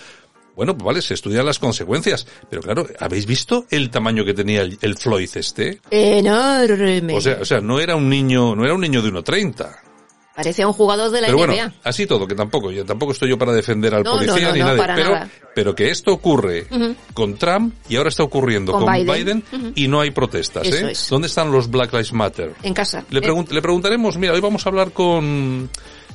[0.56, 2.26] bueno, pues vale, se estudian las consecuencias.
[2.48, 5.80] Pero claro, ¿habéis visto el tamaño que tenía el, el Floyd este?
[5.90, 7.16] Enorme.
[7.16, 9.89] O sea, o sea, no era un niño, no era un niño de 1.30.
[10.42, 11.46] Parecía un jugador de la Pero NBA.
[11.46, 14.52] bueno, así todo, que tampoco, yo tampoco estoy yo para defender al No, policía no,
[14.54, 15.30] ni nada, para pero, nada.
[15.54, 16.66] pero que esto ocurre
[17.14, 19.42] con Trump y ahora está ocurriendo Con con, Biden.
[19.74, 20.92] Y no hay protestas, Eso ¿eh?
[20.92, 21.08] es.
[21.08, 22.52] ¿Dónde están los Black Lives Matter?
[22.62, 23.04] En casa.
[23.10, 25.68] Le, pregun- le preguntaremos, mira, hoy vamos a hablar con,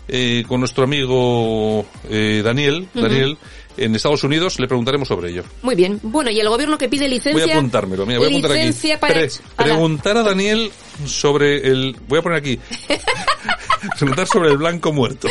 [0.08, 2.88] eh, con nuestro amigo eh, Daniel.
[2.94, 3.38] Daniel,
[3.78, 5.44] en Estados Unidos, le preguntaremos sobre ello.
[5.62, 6.00] Muy bien.
[6.02, 7.44] Bueno, y el gobierno que pide licencia.
[7.46, 8.72] Voy a apuntármelo, mira, voy a apuntar aquí.
[9.00, 9.14] para.
[9.14, 10.72] Pre- preguntar a Daniel
[11.06, 12.58] sobre el, voy a poner aquí,
[13.98, 15.28] preguntar sobre el blanco muerto.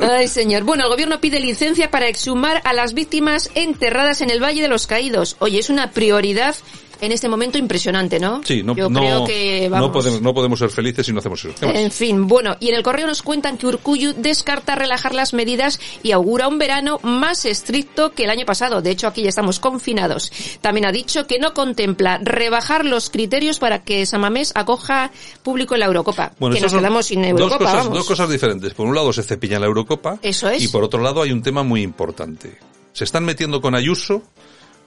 [0.00, 0.64] Ay, señor.
[0.64, 4.68] Bueno, el gobierno pide licencia para exhumar a las víctimas enterradas en el Valle de
[4.68, 5.36] los Caídos.
[5.38, 6.56] Oye, es una prioridad
[7.00, 8.42] en este momento impresionante, ¿no?
[8.44, 9.88] Sí, no, Yo no, creo que vamos.
[9.88, 11.54] no podemos, no podemos ser felices si no hacemos eso.
[11.66, 15.80] En fin, bueno, y en el correo nos cuentan que Urcuyu descarta relajar las medidas
[16.02, 18.82] y augura un verano más estricto que el año pasado.
[18.82, 20.32] De hecho, aquí ya estamos confinados.
[20.60, 25.10] También ha dicho que no contempla rebajar los criterios para que Samamés acoja
[25.42, 26.32] público en la Eurocopa.
[26.38, 27.94] que esas nos quedamos sin dos Eurocopa, cosas, vamos.
[27.98, 28.74] dos cosas diferentes.
[28.74, 30.18] Por un lado se cepilla la Eurocopa.
[30.22, 30.62] Eso es.
[30.62, 32.58] Y por otro lado hay un tema muy importante.
[32.92, 34.22] Se están metiendo con Ayuso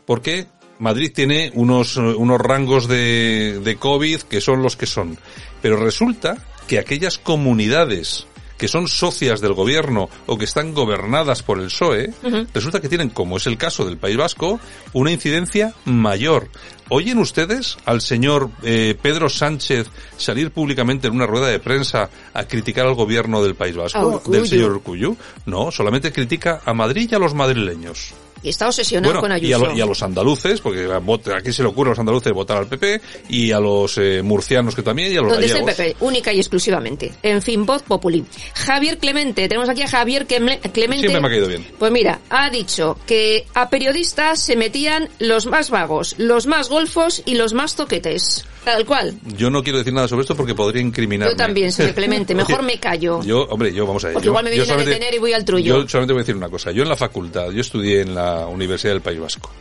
[0.05, 0.47] porque
[0.79, 5.17] Madrid tiene unos, eh, unos rangos de, de COVID que son los que son.
[5.61, 6.37] Pero resulta
[6.67, 12.09] que aquellas comunidades que son socias del gobierno o que están gobernadas por el PSOE,
[12.23, 12.37] Ujú.
[12.37, 14.59] E, resulta que tienen, como es el caso del País Vasco,
[14.93, 16.49] una incidencia mayor.
[16.89, 19.87] ¿Oyen ustedes al señor eh, Pedro Sánchez
[20.17, 24.47] salir públicamente en una rueda de prensa a criticar al gobierno del País Vasco, del
[24.47, 25.17] señor Urcullu?
[25.45, 28.13] No, solamente critica a Madrid y a los madrileños.
[28.43, 29.65] Y está obsesionado con y, a Ayuso.
[29.65, 32.57] lo- y a los andaluces, porque vota- aquí se le ocurre a los andaluces votar
[32.57, 35.65] al PP, y a los eh, murcianos que también, y a los Donde está el
[35.65, 35.85] gallegos.
[35.93, 37.11] PP, única y exclusivamente.
[37.23, 38.25] En fin, voz populi.
[38.53, 40.69] Javier Clemente, tenemos aquí a Javier Clemente.
[40.73, 41.65] Siempre me ha caído bien.
[41.77, 47.21] Pues mira, ha dicho que a periodistas se metían los más vagos, los más golfos
[47.25, 48.45] y los más toquetes.
[48.63, 49.13] Tal cual.
[49.37, 51.31] Yo no quiero decir nada sobre esto porque podría incriminarme.
[51.33, 52.35] Yo también, señor Clemente.
[52.35, 53.23] Mejor me callo.
[53.23, 54.15] Yo, hombre, yo vamos a ver.
[54.15, 55.83] Porque yo- igual me vienen a detener y voy al trullo.
[55.83, 56.71] Yo solamente voy a decir una cosa.
[56.73, 59.51] Yo en la facultad, yo estudié en la Universidad del País Vasco.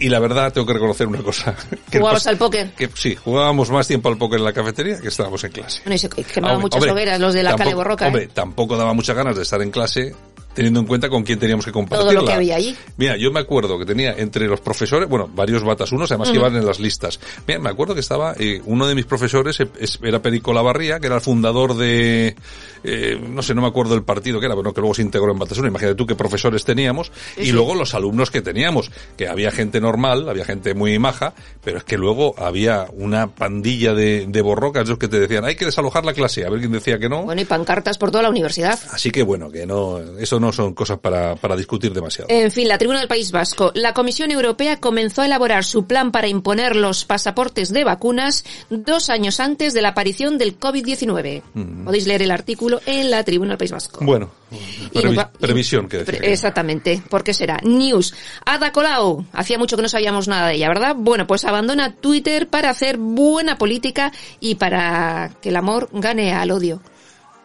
[0.00, 1.56] Y la verdad, tengo que reconocer una cosa.
[1.90, 2.70] Que ¿Jugabas al póker?
[2.72, 5.80] Que sí, jugábamos más tiempo al póker en la cafetería que estábamos en clase.
[5.84, 8.04] Bueno, y se quemaban muchas hombre, hogueras los de la Cale Borroca.
[8.04, 8.08] ¿eh?
[8.08, 10.14] Hombre, tampoco daba muchas ganas de estar en clase
[10.58, 12.10] teniendo en cuenta con quién teníamos que compartirla.
[12.10, 12.76] Todo lo que había allí.
[12.96, 16.36] Mira, yo me acuerdo que tenía entre los profesores, bueno, varios batas unos, además que
[16.36, 17.20] iban en las listas.
[17.46, 19.68] Mira, me acuerdo que estaba eh, uno de mis profesores, eh,
[20.02, 22.34] era Perico Lavarría, que era el fundador de,
[22.82, 25.30] eh, no sé, no me acuerdo del partido que era, pero que luego se integró
[25.30, 25.68] en Batasuna.
[25.68, 27.12] Imagínate tú qué profesores teníamos.
[27.36, 27.52] Sí, y sí.
[27.52, 31.84] luego los alumnos que teníamos, que había gente normal, había gente muy maja, pero es
[31.84, 36.04] que luego había una pandilla de, de borrocas, esos que te decían, hay que desalojar
[36.04, 37.22] la clase, a ver quién decía que no.
[37.22, 38.76] Bueno, y pancartas por toda la universidad.
[38.90, 42.28] Así que bueno, que no, eso no son cosas para, para discutir demasiado.
[42.30, 43.72] En fin, la tribuna del País Vasco.
[43.74, 49.10] La Comisión Europea comenzó a elaborar su plan para imponer los pasaportes de vacunas dos
[49.10, 51.42] años antes de la aparición del COVID-19.
[51.54, 51.84] Mm.
[51.84, 54.04] Podéis leer el artículo en la tribuna del País Vasco.
[54.04, 54.30] Bueno,
[54.92, 56.20] previ- previsión que decía.
[56.20, 57.02] Exactamente.
[57.08, 57.58] ¿Por qué será?
[57.62, 58.14] News.
[58.44, 59.24] Ada Colau.
[59.32, 60.94] Hacía mucho que no sabíamos nada de ella, ¿verdad?
[60.96, 66.50] Bueno, pues abandona Twitter para hacer buena política y para que el amor gane al
[66.50, 66.80] odio.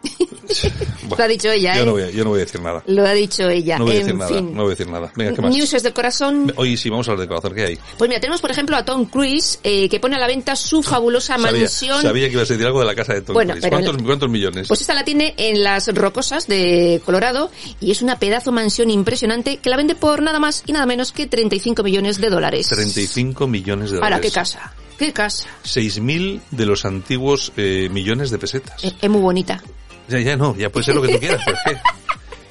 [0.04, 1.86] Bueno, Lo ha dicho ella, yo, ¿eh?
[1.86, 2.82] no voy a, yo no voy a decir nada.
[2.86, 3.78] Lo ha dicho ella.
[3.78, 4.30] No voy a en decir nada.
[4.34, 4.54] fin.
[4.54, 5.12] No voy a decir nada.
[5.16, 5.54] Venga, ¿qué más?
[5.54, 6.52] News es del corazón.
[6.56, 7.54] Hoy sí, vamos a hablar de corazón.
[7.54, 7.78] ¿Qué hay?
[7.98, 10.82] Pues mira, tenemos por ejemplo a Tom Cruise, eh, que pone a la venta su
[10.82, 12.02] fabulosa Sabía, mansión.
[12.02, 13.68] sabía que ibas a decir algo de la casa de Tom Bueno, Cruise.
[13.68, 14.68] ¿Cuántos, no- cuántos millones?
[14.68, 19.58] Pues esta la tiene en las rocosas de Colorado y es una pedazo mansión impresionante
[19.58, 22.68] que la vende por nada más y nada menos que 35 millones de dólares.
[22.68, 24.30] 35 millones de Ahora, dólares.
[24.30, 24.72] ¿qué casa?
[24.98, 25.48] ¿Qué casa?
[25.64, 28.84] 6.000 de los antiguos eh, millones de pesetas.
[28.84, 29.60] Eh, Es muy bonita.
[30.08, 31.78] Ya, ya no, ya puede ser lo que tú quieras, pero es.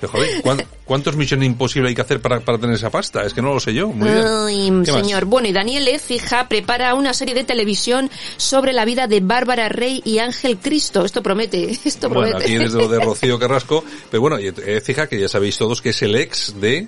[0.07, 3.23] Joder, ¿cuán- ¿cuántos Misión Imposible hay que hacer para, para tener esa pasta?
[3.23, 3.87] Es que no lo sé yo.
[3.89, 4.23] Muy bien.
[4.25, 5.01] Ay, ¿Qué más?
[5.01, 5.25] señor.
[5.25, 10.01] Bueno, y Daniel Écija prepara una serie de televisión sobre la vida de Bárbara Rey
[10.05, 11.05] y Ángel Cristo.
[11.05, 12.51] Esto promete, esto Bueno, promete.
[12.53, 15.89] aquí desde lo de Rocío Carrasco, pero bueno, eh, fija que ya sabéis todos que
[15.89, 16.87] es el ex de,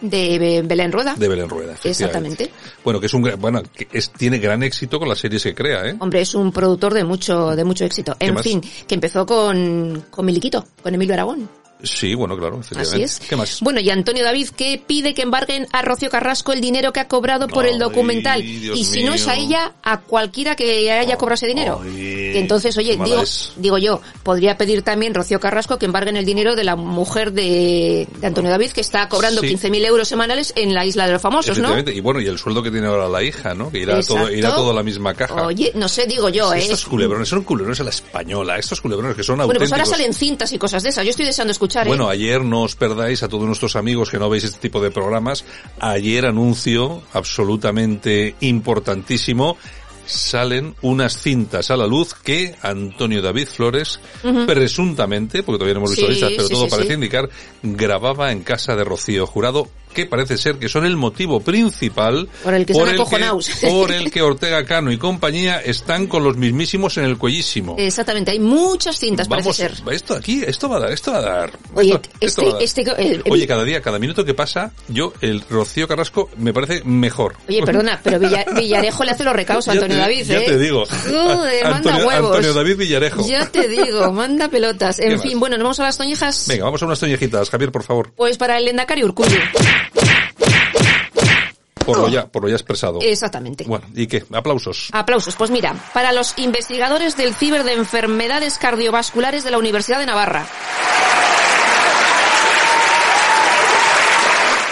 [0.00, 1.14] De Be- Belén Rueda.
[1.16, 1.74] de Belén Rueda.
[1.84, 2.50] Exactamente.
[2.84, 5.54] Bueno, que es un gran- bueno, que es, tiene gran éxito con las series que
[5.54, 5.96] crea, ¿eh?
[5.98, 8.16] Hombre, es un productor de mucho, de mucho éxito.
[8.18, 8.42] ¿Qué En más?
[8.42, 11.48] fin, que empezó con, con Miliquito, con Emilio Aragón.
[11.84, 13.20] Sí, bueno, claro, Así es.
[13.20, 13.60] ¿Qué más?
[13.60, 17.08] Bueno, y Antonio David que pide que embarguen a Rocío Carrasco el dinero que ha
[17.08, 18.42] cobrado por el documental.
[18.42, 21.80] Dios y si no es a ella, a cualquiera que haya cobrado ese dinero.
[22.34, 22.98] Que entonces, oye,
[23.56, 28.08] digo, yo, podría pedir también Rocío Carrasco que embarguen el dinero de la mujer de,
[28.18, 29.48] de Antonio David que está cobrando Sí.
[29.56, 31.78] 15.000 euros semanales en la isla de los famosos, ¿no?
[31.78, 33.70] Y bueno, y el sueldo que tiene ahora la hija, ¿no?
[33.70, 35.46] Que irá todo, irá todo a la misma caja.
[35.46, 36.58] Oye, no sé, digo yo, ¿eh?
[36.58, 39.88] Estos culebrones son culebrones a la española, estos culebrones que son Bueno, pues auténticos.
[39.88, 41.04] ahora salen cintas y cosas de esas.
[41.04, 41.88] Yo estoy deseando escuchar, ¿eh?
[41.88, 44.90] Bueno, ayer no os perdáis a todos nuestros amigos que no veis este tipo de
[44.90, 45.44] programas.
[45.78, 49.56] Ayer anuncio absolutamente importantísimo.
[50.06, 54.00] Salen unas cintas a la luz que Antonio David Flores,
[54.46, 57.28] presuntamente, porque todavía no hemos visto Sí, listas, pero sí, todo sí, parece indicar,
[57.62, 62.52] grababa en casa de Rocío Jurado, que parece ser que son el motivo principal Por
[62.54, 63.48] el que están acojonados.
[63.62, 67.76] por el que Ortega Cano y compañía están con los mismísimos en el cuellísimo.
[67.78, 69.92] Exactamente, hay muchas cintas, Vamos, parece ser.
[69.94, 71.50] esto aquí, esto va a dar, esto va a dar.
[71.74, 72.62] Oye, esto- esto va a dar.
[72.62, 76.28] este, este, el- el- Oye, cada día, cada minuto que pasa, yo, el Rocío Carrasco,
[76.36, 77.36] me parece mejor.
[77.48, 80.38] Oye, perdona, pero Villa- Villarejo le hace los recaos a Ya Antonio te- David, ya
[80.38, 80.42] ¿eh?
[80.46, 80.84] te digo.
[81.12, 82.30] Manda Antonio, huevos.
[82.36, 83.26] Antonio David Villarejo.
[83.28, 84.96] Ya te digo, manda pelotas.
[84.96, 85.22] ¿Qué En más?
[85.22, 86.46] fin, bueno, nos vamos a las toñejas.
[86.48, 88.12] Venga, vamos a unas toñejitas, Javier, por favor.
[88.16, 89.36] Pues para el Endacari Urcullo.
[91.84, 93.00] Por lo ya, por lo ya expresado.
[93.00, 93.64] Exactamente.
[93.64, 94.24] Bueno, ¿y qué?
[94.32, 94.88] Aplausos.
[94.92, 95.36] Aplausos.
[95.36, 100.46] Pues mira, para los investigadores del ciber de enfermedades cardiovasculares de la Universidad de Navarra.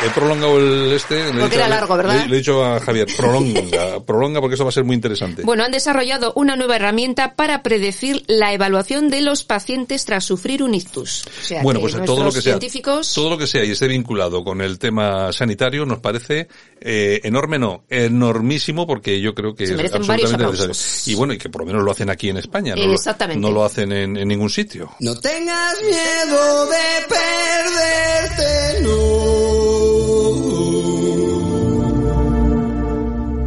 [0.05, 1.25] He prolongado el este.
[1.27, 2.23] Porque dicho- era largo, ¿verdad?
[2.23, 5.43] Le, le he dicho a Javier, prolonga, prolonga porque eso va a ser muy interesante.
[5.43, 10.63] Bueno, han desarrollado una nueva herramienta para predecir la evaluación de los pacientes tras sufrir
[10.63, 11.25] un ictus.
[11.27, 13.87] O sea, Bueno, pues todo lo que sea, científicos todo lo que sea y esté
[13.89, 16.49] vinculado con el tema sanitario nos parece
[16.81, 20.75] eh, enorme, no, enormísimo porque yo creo que Se es absolutamente necesario.
[21.07, 23.41] Y bueno, y que por lo menos lo hacen aquí en España, no, Exactamente.
[23.41, 24.91] no lo hacen en, en ningún sitio.
[25.01, 29.42] No tengas miedo de perderte, no.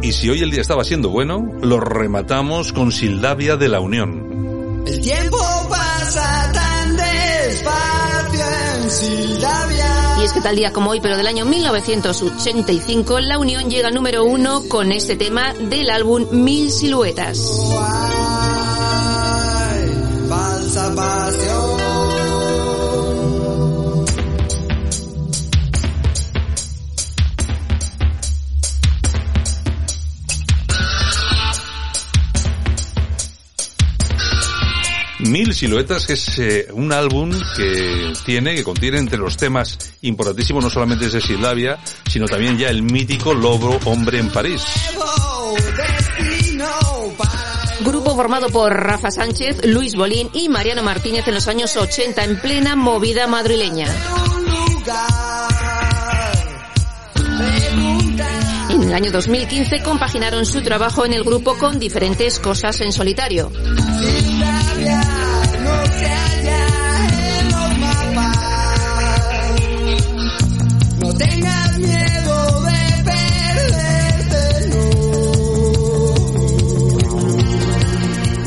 [0.06, 4.84] Y si hoy el día estaba siendo bueno, lo rematamos con Sildavia de la Unión.
[4.86, 5.36] El tiempo
[5.68, 8.44] pasa tan despacio
[8.84, 10.18] en Sildavia.
[10.20, 13.94] Y es que tal día como hoy, pero del año 1985, la Unión llega al
[13.94, 17.40] número uno con este tema del álbum Mil Siluetas.
[35.56, 40.68] Siluetas, que es eh, un álbum que tiene, que contiene entre los temas importantísimos, no
[40.68, 44.62] solamente de Sildavia, sino también ya el mítico Lobo Hombre en París.
[47.80, 52.38] Grupo formado por Rafa Sánchez, Luis Bolín y Mariano Martínez en los años 80 en
[52.38, 53.88] plena movida madrileña.
[58.68, 63.50] En el año 2015 compaginaron su trabajo en el grupo con diferentes cosas en solitario.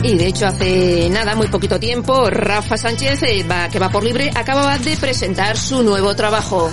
[0.09, 4.03] Y de hecho hace nada, muy poquito tiempo, Rafa Sánchez, eh, va- que va por
[4.03, 6.71] libre, acababa de presentar su nuevo trabajo.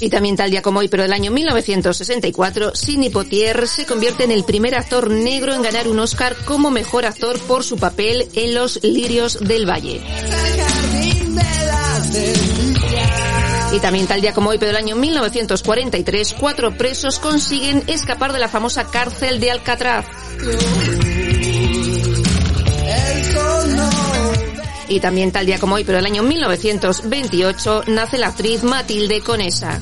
[0.00, 4.30] Y también tal día como hoy, pero del año 1964, Sidney Poitier se convierte en
[4.30, 8.54] el primer actor negro en ganar un Oscar como mejor actor por su papel en
[8.54, 10.00] Los Lirios del Valle.
[13.72, 18.38] Y también tal día como hoy, pero del año 1943, cuatro presos consiguen escapar de
[18.38, 20.06] la famosa cárcel de Alcatraz.
[24.88, 29.80] Y también tal día como hoy, pero del año 1928, nace la actriz Matilde Conesa.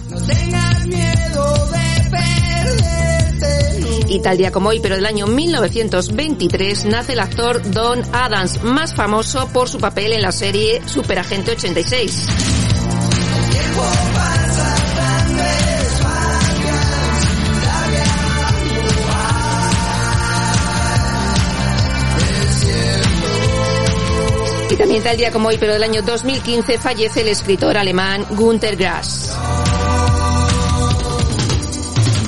[4.09, 8.95] Y tal día como hoy, pero del año 1923, nace el actor Don Adams, más
[8.95, 12.56] famoso por su papel en la serie Superagente 86.
[24.77, 28.77] Y también tal día como hoy, pero del año 2015, fallece el escritor alemán Günter
[28.77, 29.35] Grass.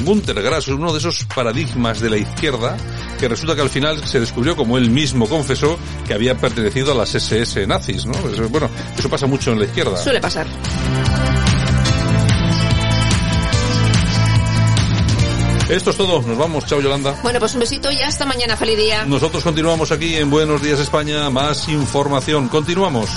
[0.03, 2.75] Günter Grass es uno de esos paradigmas de la izquierda
[3.21, 6.95] que resulta que al final se descubrió, como él mismo confesó, que había pertenecido a
[6.95, 8.15] las SS nazis, ¿no?
[8.15, 9.99] Eso, bueno, eso pasa mucho en la izquierda.
[9.99, 10.47] Suele pasar.
[15.69, 17.15] Esto es todo, nos vamos, chao Yolanda.
[17.23, 19.05] Bueno, pues un besito y hasta mañana, feliz día.
[19.05, 23.11] Nosotros continuamos aquí en Buenos Días España, más información, continuamos.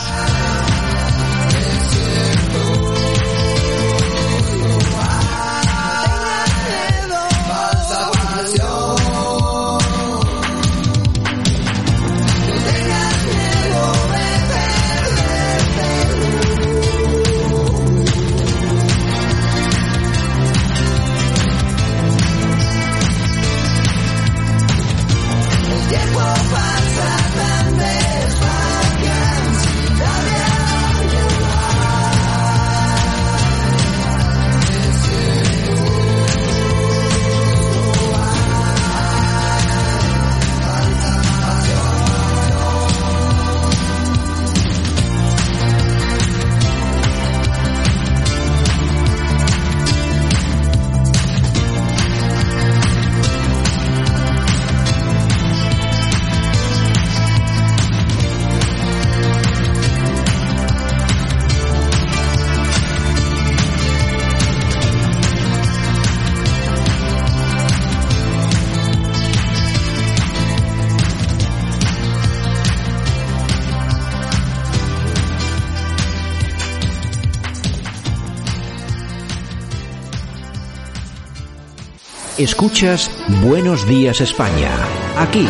[82.41, 83.11] Escuchas
[83.43, 84.71] Buenos Días España.
[85.15, 85.45] Aquí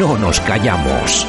[0.00, 1.26] no nos callamos.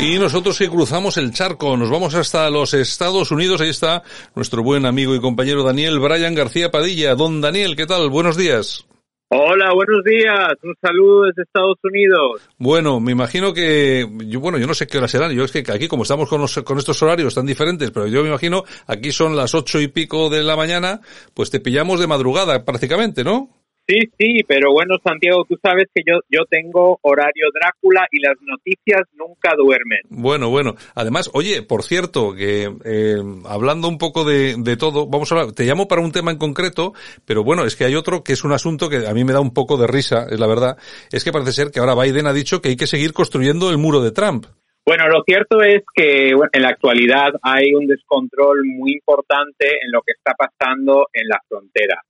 [0.00, 3.60] Y nosotros que cruzamos el charco, nos vamos hasta los Estados Unidos.
[3.60, 4.02] Ahí está
[4.34, 7.14] nuestro buen amigo y compañero Daniel Brian García Padilla.
[7.14, 8.10] Don Daniel, ¿qué tal?
[8.10, 8.84] Buenos días.
[9.28, 10.48] Hola, buenos días.
[10.64, 12.42] Un saludo desde Estados Unidos.
[12.58, 15.30] Bueno, me imagino que, yo, bueno, yo no sé qué hora serán.
[15.30, 18.22] Yo es que aquí, como estamos con, los, con estos horarios tan diferentes, pero yo
[18.22, 21.00] me imagino, aquí son las ocho y pico de la mañana,
[21.34, 23.61] pues te pillamos de madrugada prácticamente, ¿no?
[23.92, 28.36] Sí, sí, pero bueno, Santiago, tú sabes que yo, yo tengo horario Drácula y las
[28.40, 30.00] noticias nunca duermen.
[30.08, 30.76] Bueno, bueno.
[30.94, 35.54] Además, oye, por cierto, que eh, hablando un poco de, de todo, vamos a hablar,
[35.54, 36.94] te llamo para un tema en concreto,
[37.26, 39.40] pero bueno, es que hay otro que es un asunto que a mí me da
[39.40, 40.78] un poco de risa, es la verdad,
[41.10, 43.76] es que parece ser que ahora Biden ha dicho que hay que seguir construyendo el
[43.76, 44.46] muro de Trump.
[44.86, 49.92] Bueno, lo cierto es que bueno, en la actualidad hay un descontrol muy importante en
[49.92, 52.02] lo que está pasando en la frontera.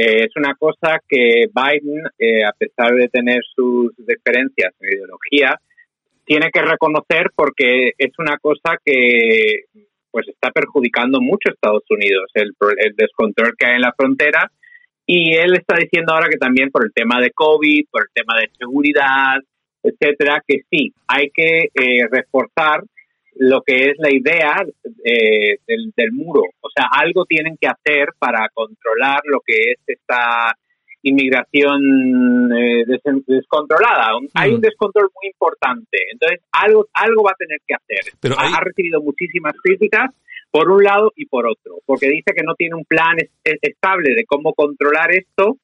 [0.00, 5.58] Eh, es una cosa que Biden, eh, a pesar de tener sus diferencias en ideología,
[6.24, 9.64] tiene que reconocer porque es una cosa que
[10.12, 14.48] pues está perjudicando mucho a Estados Unidos, el, el descontrol que hay en la frontera.
[15.04, 18.38] Y él está diciendo ahora que también por el tema de COVID, por el tema
[18.38, 19.40] de seguridad,
[19.82, 22.84] etcétera, que sí, hay que eh, reforzar
[23.38, 24.64] lo que es la idea
[25.04, 26.42] eh, del, del, muro.
[26.60, 30.54] O sea, algo tienen que hacer para controlar lo que es esta
[31.02, 34.18] inmigración eh, des descontrolada.
[34.20, 34.28] Mm.
[34.34, 35.98] Hay un descontrol muy importante.
[36.12, 38.12] Entonces, algo, algo va a tener que hacer.
[38.20, 38.52] Pero hay...
[38.52, 40.10] ha, recibido muchísimas críticas
[40.50, 43.58] por un lado y por otro, porque dice que no tiene un plan es, es,
[43.60, 45.58] estable de cómo controlar esto.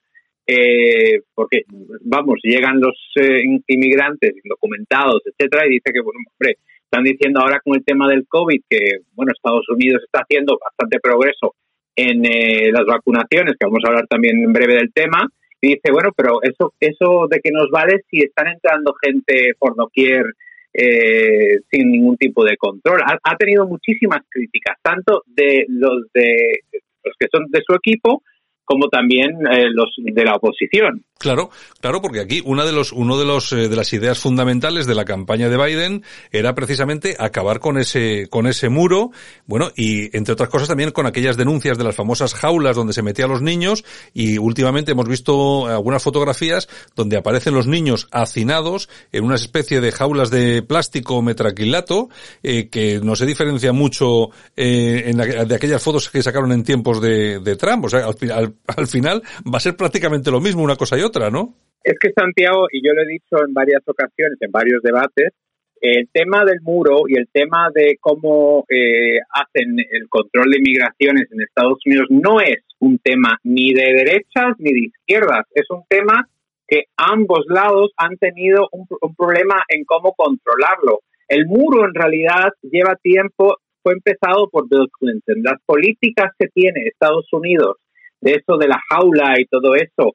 [0.46, 1.62] Eh, porque,
[2.02, 6.58] vamos, llegan los eh, inmigrantes indocumentados, etcétera, y dice que, bueno, hombre,
[6.94, 11.00] están diciendo ahora con el tema del COVID que, bueno, Estados Unidos está haciendo bastante
[11.00, 11.54] progreso
[11.96, 15.26] en eh, las vacunaciones, que vamos a hablar también en breve del tema,
[15.60, 19.74] y dice, bueno, pero eso, eso de que nos vale si están entrando gente por
[19.74, 20.24] doquier
[20.72, 23.00] eh, sin ningún tipo de control.
[23.02, 26.60] Ha, ha, tenido muchísimas críticas, tanto de los de
[27.04, 28.22] los que son de su equipo
[28.64, 31.04] como también eh, los de la oposición.
[31.24, 31.48] Claro,
[31.80, 34.94] claro, porque aquí una de los, uno de los eh, de las ideas fundamentales de
[34.94, 39.10] la campaña de Biden era precisamente acabar con ese con ese muro,
[39.46, 43.00] bueno, y entre otras cosas también con aquellas denuncias de las famosas jaulas donde se
[43.00, 49.24] metían los niños y últimamente hemos visto algunas fotografías donde aparecen los niños hacinados en
[49.24, 52.10] una especie de jaulas de plástico metraquilato
[52.42, 57.00] eh, que no se diferencia mucho eh, en de aquellas fotos que sacaron en tiempos
[57.00, 60.62] de, de Trump, o sea, al, al, al final va a ser prácticamente lo mismo
[60.62, 61.54] una cosa y otra, ¿no?
[61.82, 65.32] Es que Santiago, y yo lo he dicho en varias ocasiones, en varios debates,
[65.80, 71.30] el tema del muro y el tema de cómo eh, hacen el control de inmigraciones
[71.30, 75.82] en Estados Unidos no es un tema ni de derechas ni de izquierdas, es un
[75.88, 76.26] tema
[76.66, 81.00] que ambos lados han tenido un, un problema en cómo controlarlo.
[81.28, 85.42] El muro en realidad lleva tiempo, fue empezado por Bill Clinton.
[85.42, 87.76] Las políticas que tiene Estados Unidos
[88.22, 90.14] de eso de la jaula y todo eso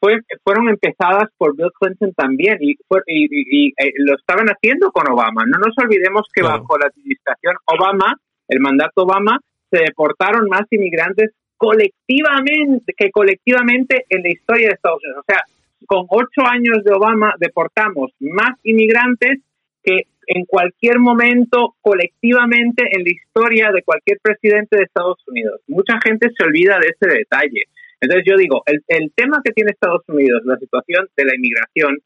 [0.00, 2.76] fue, fueron empezadas por Bill Clinton también y,
[3.06, 5.44] y, eh, lo estaban haciendo con Obama.
[5.46, 8.16] No nos olvidemos que bajo la administración Obama,
[8.48, 9.38] el mandato Obama,
[9.70, 15.24] se deportaron más inmigrantes colectivamente que colectivamente en la historia de Estados Unidos.
[15.26, 15.42] O sea,
[15.86, 19.40] con ocho años de Obama deportamos más inmigrantes
[19.82, 25.60] que en cualquier momento colectivamente en la historia de cualquier presidente de Estados Unidos.
[25.68, 27.64] Mucha gente se olvida de ese detalle.
[28.04, 31.98] Entonces yo digo, el, tema que tiene Estados Unidos, la situación de la inmigración,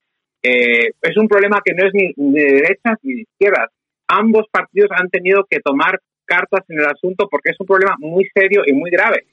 [0.42, 3.70] eh, es un problema que no es ni de derechas ni de izquierdas.
[4.06, 8.28] Ambos partidos han tenido que tomar cartas en el asunto porque es un problema muy
[8.32, 9.24] serio y muy grave.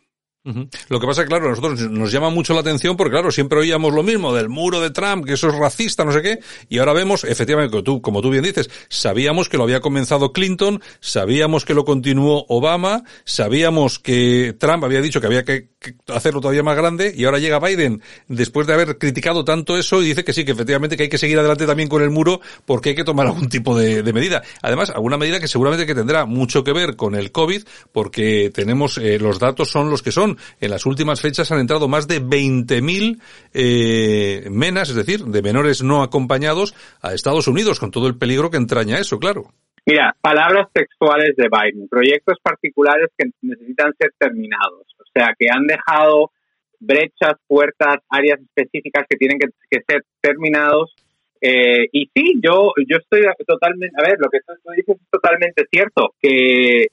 [0.90, 3.92] Lo que pasa claro, a nosotros nos llama mucho la atención porque, claro, siempre oíamos
[3.94, 6.40] lo mismo del muro de Trump, que eso es racista, no sé qué,
[6.70, 11.66] y ahora vemos, efectivamente, como tú, bien dices, sabíamos que lo había comenzado Clinton, sabíamos
[11.66, 15.70] que lo continuó Obama, sabíamos que Trump había dicho que había que,
[16.08, 20.08] hacerlo todavía más grande, y ahora llega Biden, después de haber criticado tanto eso, y
[20.10, 22.90] dice que sí, que efectivamente que hay que seguir adelante también con el muro porque
[22.90, 24.44] hay que tomar algún tipo de, medida.
[24.62, 28.98] Además, alguna medida que seguramente que tendrá mucho que ver con el COVID, porque tenemos,
[28.98, 32.22] eh, los datos son los que son, en las últimas fechas han entrado más de
[32.22, 33.20] 20.000
[33.54, 38.50] eh, menas, es decir, de menores no acompañados a Estados Unidos, con todo el peligro
[38.50, 39.52] que entraña eso, claro.
[39.86, 45.68] Mira, palabras textuales de Biden, proyectos particulares que necesitan ser terminados, o sea, que han
[45.68, 46.32] dejado
[46.80, 50.96] brechas, puertas, áreas específicas que tienen que, ser terminados.
[51.40, 55.66] Eh, y sí, yo yo estoy totalmente, a ver, lo que tú, dices es totalmente
[55.70, 56.88] cierto, que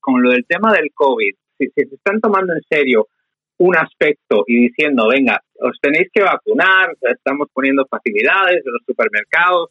[0.00, 3.08] con lo del tema del COVID, si, se están tomando en serio
[3.58, 9.70] un aspecto y diciendo, venga, os tenéis que vacunar, estamos poniendo facilidades en los supermercados,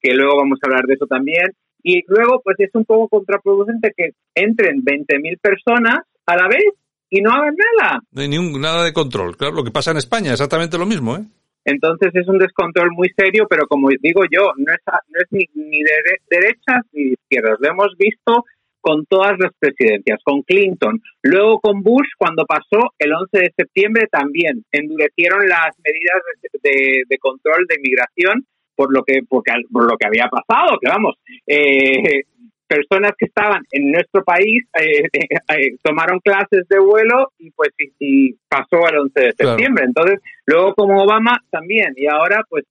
[0.00, 1.46] que luego vamos a hablar de eso también,
[1.82, 6.74] y luego pues es un poco contraproducente que entren 20.000 personas a la vez
[7.10, 8.00] y no hagan nada.
[8.12, 11.24] No hay nada de control, claro, lo que pasa en España, exactamente lo mismo, ¿eh?
[11.64, 15.44] Entonces es un descontrol muy serio, pero como digo yo, no es, no es ni,
[15.54, 17.58] ni de derechas ni de izquierdas.
[17.58, 18.44] Lo hemos visto
[18.86, 24.06] con todas las presidencias, con Clinton, luego con Bush cuando pasó el 11 de septiembre
[24.08, 26.22] también endurecieron las medidas
[26.62, 29.42] de, control de inmigración por lo que por
[29.90, 31.16] lo que había pasado, que vamos,
[31.48, 32.22] eh,
[32.68, 38.34] personas que estaban en nuestro país eh, eh, tomaron clases de vuelo y pues y,
[38.48, 39.84] pasó el 11 de septiembre.
[39.84, 42.64] Entonces, luego como Obama también y ahora pues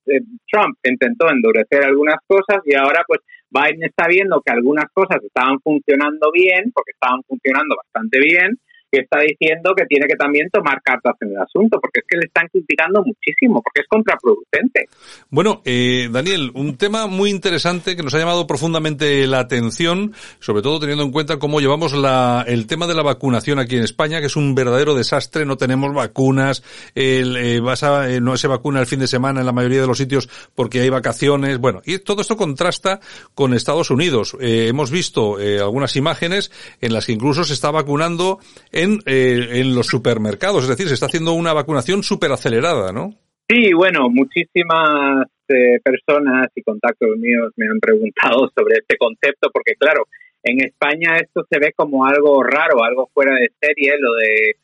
[0.50, 3.20] Trump intentó endurecer algunas cosas y ahora pues
[3.56, 8.58] Biden está viendo que algunas cosas estaban funcionando bien, porque estaban funcionando bastante bien,
[9.00, 12.26] está diciendo que tiene que también tomar cartas en el asunto, porque es que le
[12.26, 14.88] están criticando muchísimo, porque es contraproducente.
[15.30, 20.62] Bueno, eh, Daniel, un tema muy interesante que nos ha llamado profundamente la atención, sobre
[20.62, 24.20] todo teniendo en cuenta cómo llevamos la, el tema de la vacunación aquí en España,
[24.20, 26.62] que es un verdadero desastre, no tenemos vacunas,
[26.94, 29.80] el, eh, vas a, eh, no se vacuna el fin de semana en la mayoría
[29.80, 33.00] de los sitios porque hay vacaciones, bueno, y todo esto contrasta
[33.34, 34.36] con Estados Unidos.
[34.40, 38.38] Eh, hemos visto algunas imágenes en las que incluso se está vacunando
[38.72, 40.64] en, eh, en los supermercados.
[40.64, 43.14] Es decir, se está haciendo una vacunación súper acelerada, ¿no?
[43.48, 49.74] Sí, bueno, muchísimas eh, personas y contactos míos me han preguntado sobre este concepto, porque
[49.78, 50.04] claro,
[50.42, 54.56] en España esto se ve como algo raro, algo fuera de serie, lo de,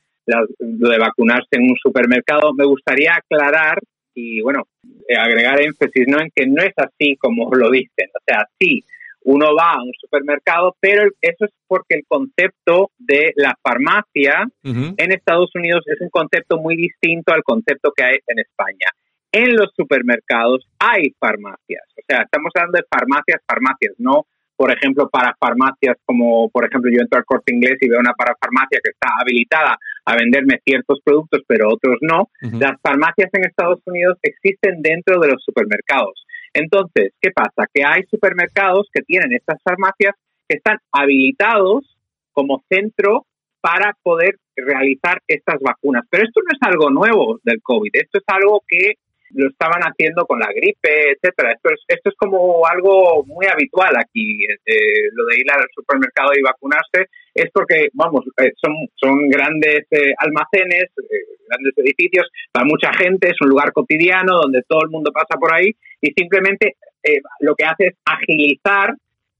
[0.58, 2.52] lo de vacunarse en un supermercado.
[2.54, 3.78] Me gustaría aclarar
[4.14, 4.62] y, bueno,
[5.08, 6.20] eh, agregar énfasis ¿no?
[6.20, 8.08] en que no es así como lo dicen.
[8.14, 8.84] O sea, sí,
[9.24, 15.12] uno va a un supermercado, pero eso es porque el concepto de la farmacia en
[15.12, 18.86] Estados Unidos es un concepto muy distinto al concepto que hay en España.
[19.32, 24.26] En los supermercados hay farmacias, o sea, estamos hablando de farmacias, farmacias, no,
[24.62, 28.12] por ejemplo, para farmacias como, por ejemplo, yo entro al corte inglés y veo una
[28.12, 32.28] parafarmacia que está habilitada a venderme ciertos productos, pero otros no.
[32.60, 36.24] Las farmacias en Estados Unidos existen dentro de los supermercados.
[36.54, 37.68] Entonces, ¿qué pasa?
[37.72, 40.14] Que hay supermercados que tienen estas farmacias
[40.48, 41.96] que están habilitados
[42.32, 43.26] como centro
[43.60, 46.04] para poder realizar estas vacunas.
[46.10, 48.94] Pero esto no es algo nuevo del COVID, esto es algo que
[49.34, 51.52] lo estaban haciendo con la gripe, etcétera.
[51.52, 54.44] Esto es, esto es como algo muy habitual aquí.
[54.44, 59.86] Eh, lo de ir al supermercado y vacunarse es porque, vamos, eh, son, son grandes
[59.90, 60.90] eh, almacenes,
[61.48, 65.54] grandes edificios, para mucha gente, es un lugar cotidiano donde todo el mundo pasa por
[65.54, 65.70] ahí
[66.00, 66.76] y simplemente
[67.40, 68.94] lo que hace es agilizar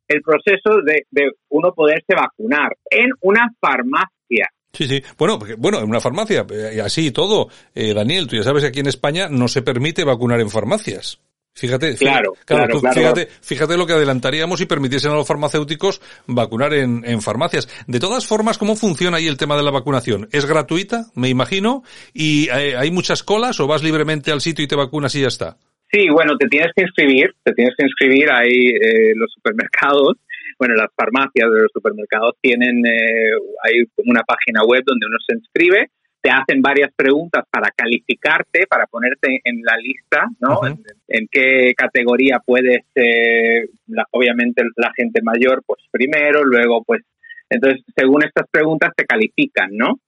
[0.09, 4.49] el proceso de uno poderse vacunar en una farmacia.
[4.73, 5.03] Sí, sí.
[5.18, 7.49] Bueno, bueno, en una farmacia, eh, así y todo.
[7.75, 11.18] Eh, Daniel, tú ya sabes que aquí en España no se permite vacunar en farmacias.
[11.55, 12.97] Fíjate, Claro, fíjate, claro, tú claro.
[12.99, 17.68] fíjate, fíjate lo que adelantaríamos si permitiesen a los farmacéuticos vacunar en, en farmacias.
[17.87, 20.29] De todas formas, ¿cómo funciona ahí el tema de la vacunación?
[20.33, 21.83] ¿Es gratuita, me imagino?
[22.14, 25.29] ¿Y eh, hay muchas colas o vas libremente al sitio y te vacunas y ya
[25.29, 25.59] está?
[25.93, 30.16] Sí, bueno, te tienes que inscribir, te tienes que inscribir ahí eh, los supermercados,
[30.62, 33.32] bueno, las farmacias de los supermercados tienen, eh,
[33.64, 35.90] hay como una página web donde uno se inscribe,
[36.22, 40.60] te hacen varias preguntas para calificarte, para ponerte en la lista, ¿no?
[40.68, 47.02] en, en qué categoría puedes, eh, la- obviamente la gente mayor, pues primero, luego, pues,
[47.50, 49.98] entonces, según estas preguntas te califican, ¿no?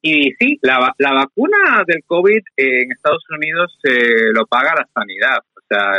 [0.00, 4.86] Y sí, la, la vacuna del COVID eh, en Estados Unidos eh, lo paga la
[4.94, 5.38] sanidad.
[5.56, 5.92] O sea,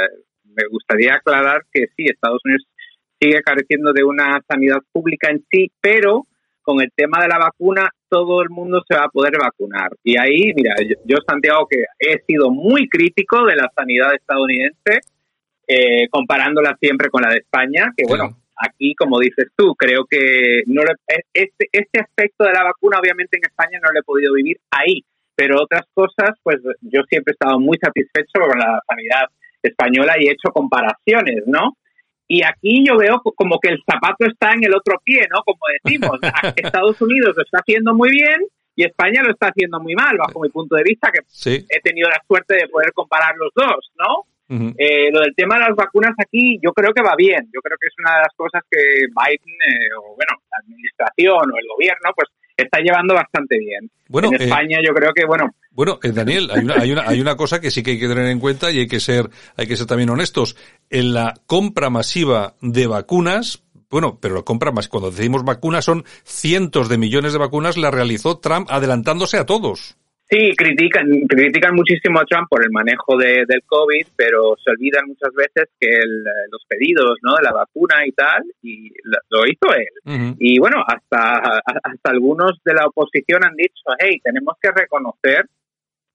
[0.56, 2.64] me gustaría aclarar que sí, Estados Unidos
[3.20, 6.24] sigue careciendo de una sanidad pública en sí, pero
[6.62, 9.90] con el tema de la vacuna todo el mundo se va a poder vacunar.
[10.04, 15.02] Y ahí, mira, yo, yo, Santiago, que he sido muy crítico de la sanidad estadounidense,
[15.68, 20.64] eh, comparándola siempre con la de España, que bueno, aquí, como dices tú, creo que
[20.68, 24.34] no le- este, este aspecto de la vacuna, obviamente en España no lo he podido
[24.34, 25.04] vivir ahí,
[25.36, 29.26] pero otras cosas, pues yo siempre he estado muy satisfecho con la sanidad
[29.62, 31.76] española y he hecho comparaciones, ¿no?
[32.28, 35.44] Y aquí yo veo como que el zapato está en el otro pie, ¿no?
[35.44, 36.20] Como decimos,
[36.56, 38.42] Estados Unidos lo está haciendo muy bien
[38.76, 41.66] y España lo está haciendo muy mal, bajo mi punto de vista, que Sí.
[41.70, 44.24] he tenido la suerte de poder comparar los dos, ¿no?
[44.78, 47.50] Eh, lo del tema de las vacunas aquí, yo creo que va bien.
[47.52, 48.78] Yo creo que es una de las cosas que
[49.10, 53.90] Biden, eh, o bueno, la administración o el gobierno, pues está llevando bastante bien.
[54.08, 57.02] Bueno, en eh, España yo creo que, bueno, Bueno, eh, Daniel, hay una, hay, una,
[57.08, 59.30] hay una cosa que sí que hay que tener en cuenta y hay que ser,
[59.58, 60.56] hay que ser también honestos.
[60.90, 66.06] En la compra masiva de vacunas, bueno, pero la compra más, cuando decimos vacunas son
[66.24, 69.98] cientos de millones de vacunas, la realizó Trump adelantándose a todos.
[70.28, 75.08] Sí, critican, critican muchísimo a Trump por el manejo de, del COVID, pero se olvidan
[75.08, 77.36] muchas veces que el, eh, los pedidos ¿no?
[77.36, 80.36] de la vacuna y tal, y lo, hizo él.
[80.40, 85.46] Y bueno, hasta, hasta algunos de la oposición han dicho, hey, tenemos que reconocer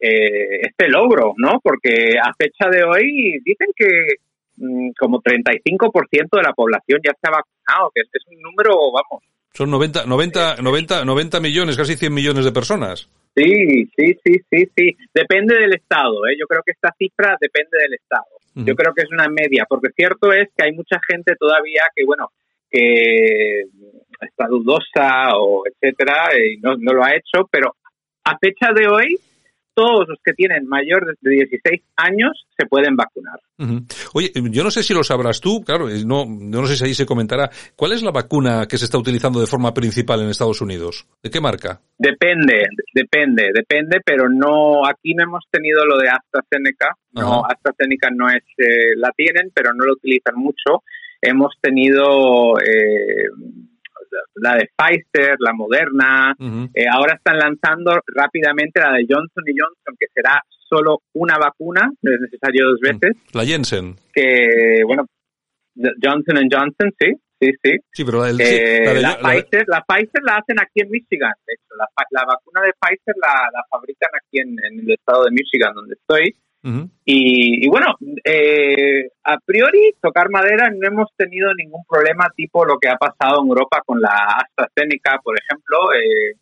[0.00, 1.60] eh, este logro, ¿no?
[1.62, 3.86] Porque a fecha de hoy dicen que
[4.56, 8.74] mm, como 35% de la población ya se ha vacunado, que es, es un número,
[8.90, 9.22] vamos,
[9.54, 13.08] Son 90, 90, 90, 90 millones, casi 100 millones de personas.
[13.34, 14.96] Sí, sí, sí, sí, sí.
[15.14, 16.36] Depende del estado, ¿eh?
[16.38, 18.26] Yo creo que esta cifra depende del estado.
[18.54, 22.04] Yo creo que es una media, porque cierto es que hay mucha gente todavía que,
[22.04, 22.30] bueno,
[22.68, 23.62] que
[24.20, 27.76] está dudosa o etcétera, y no, no lo ha hecho, pero
[28.24, 29.18] a fecha de hoy,
[29.74, 33.40] todos los que tienen mayor de 16 años se pueden vacunar.
[34.14, 36.84] Oye, yo no sé si lo sabrás tú, claro, eh, no, yo no sé si
[36.84, 37.50] ahí se comentará.
[37.76, 41.06] ¿Cuál es la vacuna que se está utilizando de forma principal en Estados Unidos?
[41.22, 41.80] ¿De qué marca?
[41.98, 47.54] Depende, depende, depende, pero no, aquí no hemos tenido lo de AstraZeneca, no, Ajá.
[47.54, 50.82] AstraZeneca no es, eh, la tienen, pero no lo utilizan mucho.
[51.22, 53.28] Hemos tenido eh,
[54.36, 56.34] la de Pfizer, la Moderna,
[56.74, 61.90] eh, ahora están lanzando rápidamente la de Johnson y Johnson, que será solo una vacuna,
[62.02, 63.96] no es necesario dos veces, La Jensen.
[64.12, 65.06] que, bueno,
[66.02, 67.72] Johnson Johnson, sí, sí, sí.
[67.92, 70.80] Sí, pero sí, Eh, la de- la, la de- Pfizer, la Pfizer la hacen aquí
[70.82, 71.74] en Michigan, de hecho.
[72.10, 76.34] La, vacuna de Pfizer la, fabrican aquí en, en el estado de Michigan, donde estoy.
[77.06, 77.86] Y, y bueno,
[78.22, 78.79] eh,
[79.32, 83.48] a priori, tocar madera, no hemos tenido ningún problema tipo lo que ha pasado en
[83.48, 85.76] Europa con la AstraZeneca, por ejemplo.
[85.94, 86.34] Eh,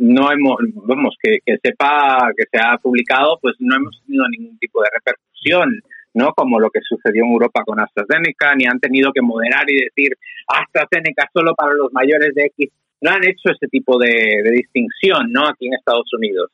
[0.00, 4.82] no hemos, vamos, que, sepa que se ha publicado, pues no hemos tenido ningún tipo
[4.82, 5.80] de repercusión,
[6.14, 6.32] ¿no?
[6.32, 10.16] Como lo que sucedió en Europa con AstraZeneca, ni han tenido que moderar y decir
[10.48, 12.70] AstraZeneca solo para los mayores de X.
[13.00, 15.46] No han hecho ese tipo de distinción, ¿no?
[15.46, 16.50] Aquí en Estados Unidos.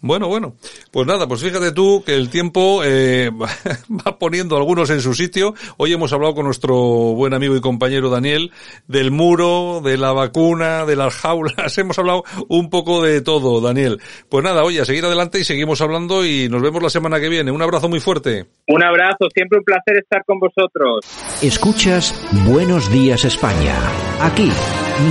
[0.00, 0.54] Bueno, bueno.
[0.90, 3.30] Pues nada, pues fíjate tú que el tiempo eh,
[3.90, 5.54] va poniendo algunos en su sitio.
[5.76, 8.50] Hoy hemos hablado con nuestro buen amigo y compañero Daniel
[8.88, 11.76] del muro, de la vacuna, de las jaulas.
[11.78, 14.00] Hemos hablado un poco de todo, Daniel.
[14.28, 17.28] Pues nada, oye, a seguir adelante y seguimos hablando y nos vemos la semana que
[17.28, 17.50] viene.
[17.50, 18.46] Un abrazo muy fuerte.
[18.68, 21.04] Un abrazo, siempre un placer estar con vosotros.
[21.42, 22.14] Escuchas
[22.46, 23.76] Buenos Días España.
[24.20, 24.50] Aquí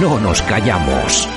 [0.02, 1.28] no nos callamos.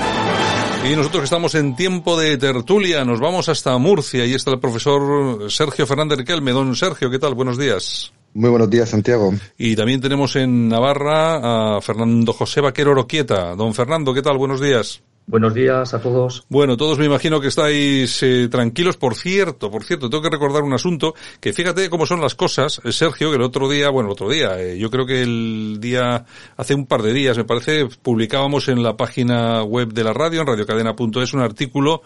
[0.84, 4.58] Y nosotros que estamos en tiempo de tertulia, nos vamos hasta Murcia y está el
[4.58, 6.50] profesor Sergio Fernández Riquelme.
[6.50, 7.34] Don Sergio, ¿qué tal?
[7.34, 8.12] Buenos días.
[8.34, 9.32] Muy buenos días, Santiago.
[9.56, 13.54] Y también tenemos en Navarra a Fernando José Vaquero Oroquieta.
[13.54, 14.38] Don Fernando, ¿qué tal?
[14.38, 15.02] Buenos días.
[15.26, 16.44] Buenos días a todos.
[16.48, 18.96] Bueno, todos me imagino que estáis eh, tranquilos.
[18.96, 22.80] Por cierto, por cierto, tengo que recordar un asunto que fíjate cómo son las cosas,
[22.84, 25.78] eh, Sergio, que el otro día, bueno, el otro día, eh, yo creo que el
[25.80, 30.12] día, hace un par de días, me parece, publicábamos en la página web de la
[30.12, 32.02] radio, en radiocadena.es, un artículo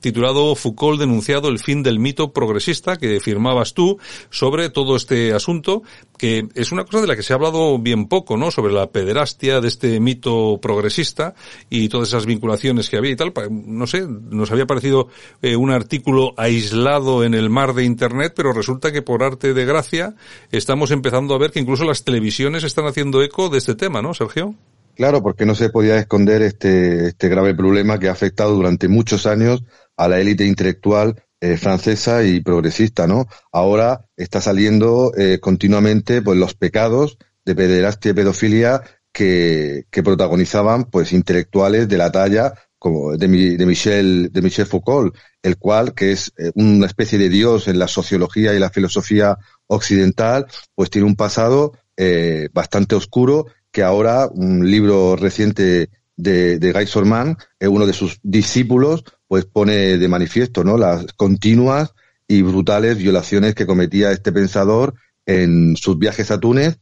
[0.00, 3.98] titulado Foucault denunciado el fin del mito progresista que firmabas tú
[4.30, 5.82] sobre todo este asunto,
[6.16, 8.50] que es una cosa de la que se ha hablado bien poco, ¿no?
[8.50, 11.34] Sobre la pederastia de este mito progresista
[11.70, 13.32] y esas vinculaciones que había y tal.
[13.50, 15.08] No sé, nos había parecido
[15.42, 19.64] eh, un artículo aislado en el mar de Internet, pero resulta que por arte de
[19.64, 20.14] gracia
[20.50, 24.14] estamos empezando a ver que incluso las televisiones están haciendo eco de este tema, ¿no,
[24.14, 24.54] Sergio?
[24.94, 29.26] Claro, porque no se podía esconder este, este grave problema que ha afectado durante muchos
[29.26, 29.62] años
[29.96, 33.28] a la élite intelectual eh, francesa y progresista, ¿no?
[33.52, 38.82] Ahora está saliendo eh, continuamente pues los pecados de pederastia y pedofilia
[39.12, 45.56] que, protagonizaban pues intelectuales de la talla como de, de, Michel, de Michel Foucault, el
[45.56, 49.36] cual, que es eh, una especie de dios en la sociología y la filosofía
[49.66, 50.46] occidental,
[50.76, 56.86] pues tiene un pasado eh, bastante oscuro que ahora un libro reciente de, de Guy
[56.86, 60.78] Sorman, eh, uno de sus discípulos, pues pone de manifiesto ¿no?
[60.78, 61.94] las continuas
[62.28, 64.94] y brutales violaciones que cometía este pensador
[65.26, 66.78] en sus viajes a Túnez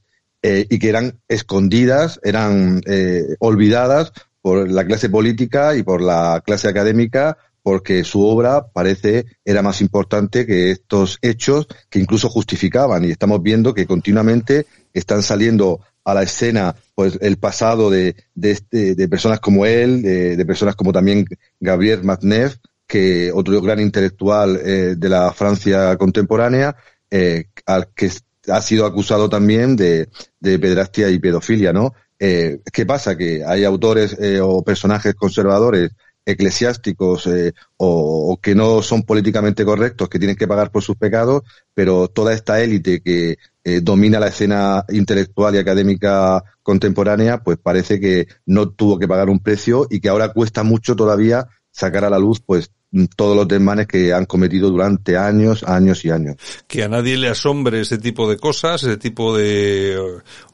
[0.49, 6.41] eh, y que eran escondidas, eran eh, olvidadas por la clase política y por la
[6.47, 13.05] clase académica, porque su obra parece era más importante que estos hechos que incluso justificaban.
[13.05, 18.53] Y estamos viendo que continuamente están saliendo a la escena pues el pasado de, de,
[18.53, 21.27] este, de personas como él, de, personas como también
[21.59, 26.77] Gabriel Matnev, que otro gran intelectual eh, de la Francia contemporánea,
[27.11, 28.11] eh, al que
[28.49, 30.09] ha sido acusado también de,
[30.41, 31.95] de pedrastia y pedofilia, ¿no?
[32.19, 33.17] Eh, ¿Qué pasa?
[33.17, 35.91] Que hay autores eh, o personajes conservadores
[36.27, 41.43] eclesiásticos eh, o, que no son políticamente correctos, que tienen que pagar por sus pecados,
[41.73, 48.01] pero toda esta élite que eh, domina la escena intelectual y académica contemporánea, pues parece
[48.01, 52.11] que no tuvo que pagar un precio y que ahora cuesta mucho todavía sacar a
[52.11, 52.71] la luz pues
[53.17, 56.37] todos los desmanes que han cometido durante años, años y años.
[56.67, 59.99] Que a nadie le asombre ese tipo de cosas, ese tipo de eh,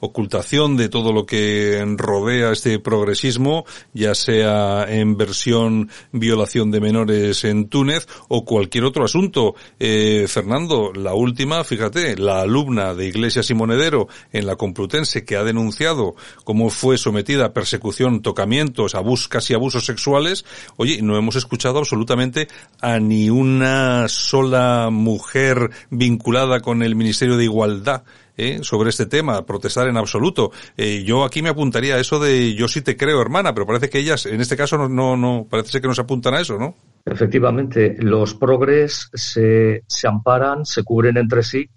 [0.01, 7.45] ocultación de todo lo que rodea este progresismo, ya sea en versión violación de menores
[7.45, 9.55] en Túnez o cualquier otro asunto.
[9.79, 15.37] Eh, Fernando, la última, fíjate, la alumna de Iglesias y Monedero en la Complutense que
[15.37, 20.45] ha denunciado cómo fue sometida a persecución, tocamientos, abusos, casi abusos sexuales,
[20.77, 22.32] oye, no hemos escuchado absolutamente
[22.81, 28.05] a ni una sola mujer vinculada con el Ministerio de Igualdad
[28.37, 28.61] ¿eh?
[28.63, 30.51] sobre este tema, protestar en absoluto.
[30.77, 33.89] Eh, yo aquí me apuntaría a eso de yo sí te creo, hermana, pero parece
[33.89, 36.59] que ellas, en este caso, no, no, no parece que no se apuntan a eso,
[36.59, 36.75] ¿no?
[37.05, 41.69] Efectivamente, los progres se, se amparan, se cubren entre sí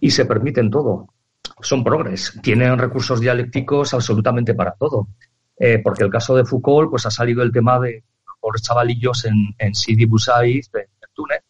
[0.00, 1.08] y se permiten todo.
[1.60, 5.08] Son progres, tienen recursos dialécticos absolutamente para todo.
[5.58, 8.04] Eh, porque el caso de Foucault, pues ha salido el tema de
[8.48, 11.42] por chavalillos en, en Sidi Busaiz, en, en, Túnez,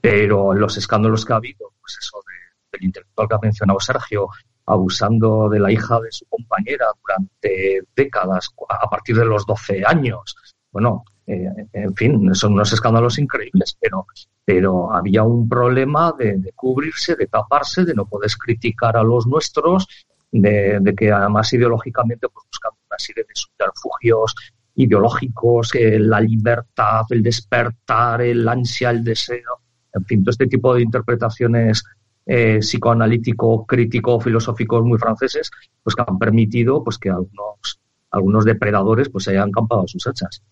[0.00, 4.30] pero los escándalos que ha habido, pues eso de, del intelectual que ha mencionado Sergio,
[4.64, 10.34] abusando de la hija de su compañera durante décadas, a partir de los 12 años.
[10.72, 14.06] Bueno, eh, en fin, son unos escándalos increíbles, pero,
[14.42, 19.26] pero había un problema de, de, cubrirse, de taparse, de no poder criticar a los
[19.26, 19.86] nuestros,
[20.32, 24.34] de, de que además ideológicamente pues, buscando una serie de subterfugios
[24.74, 29.60] ideológicos, eh, la libertad, el despertar, el ansia, el deseo,
[29.92, 31.84] en fin, todo este tipo de interpretaciones
[32.26, 35.50] eh, psicoanalítico, crítico, filosóficos muy franceses,
[35.82, 40.42] pues que han permitido pues que algunos algunos depredadores pues se hayan campado sus hachas.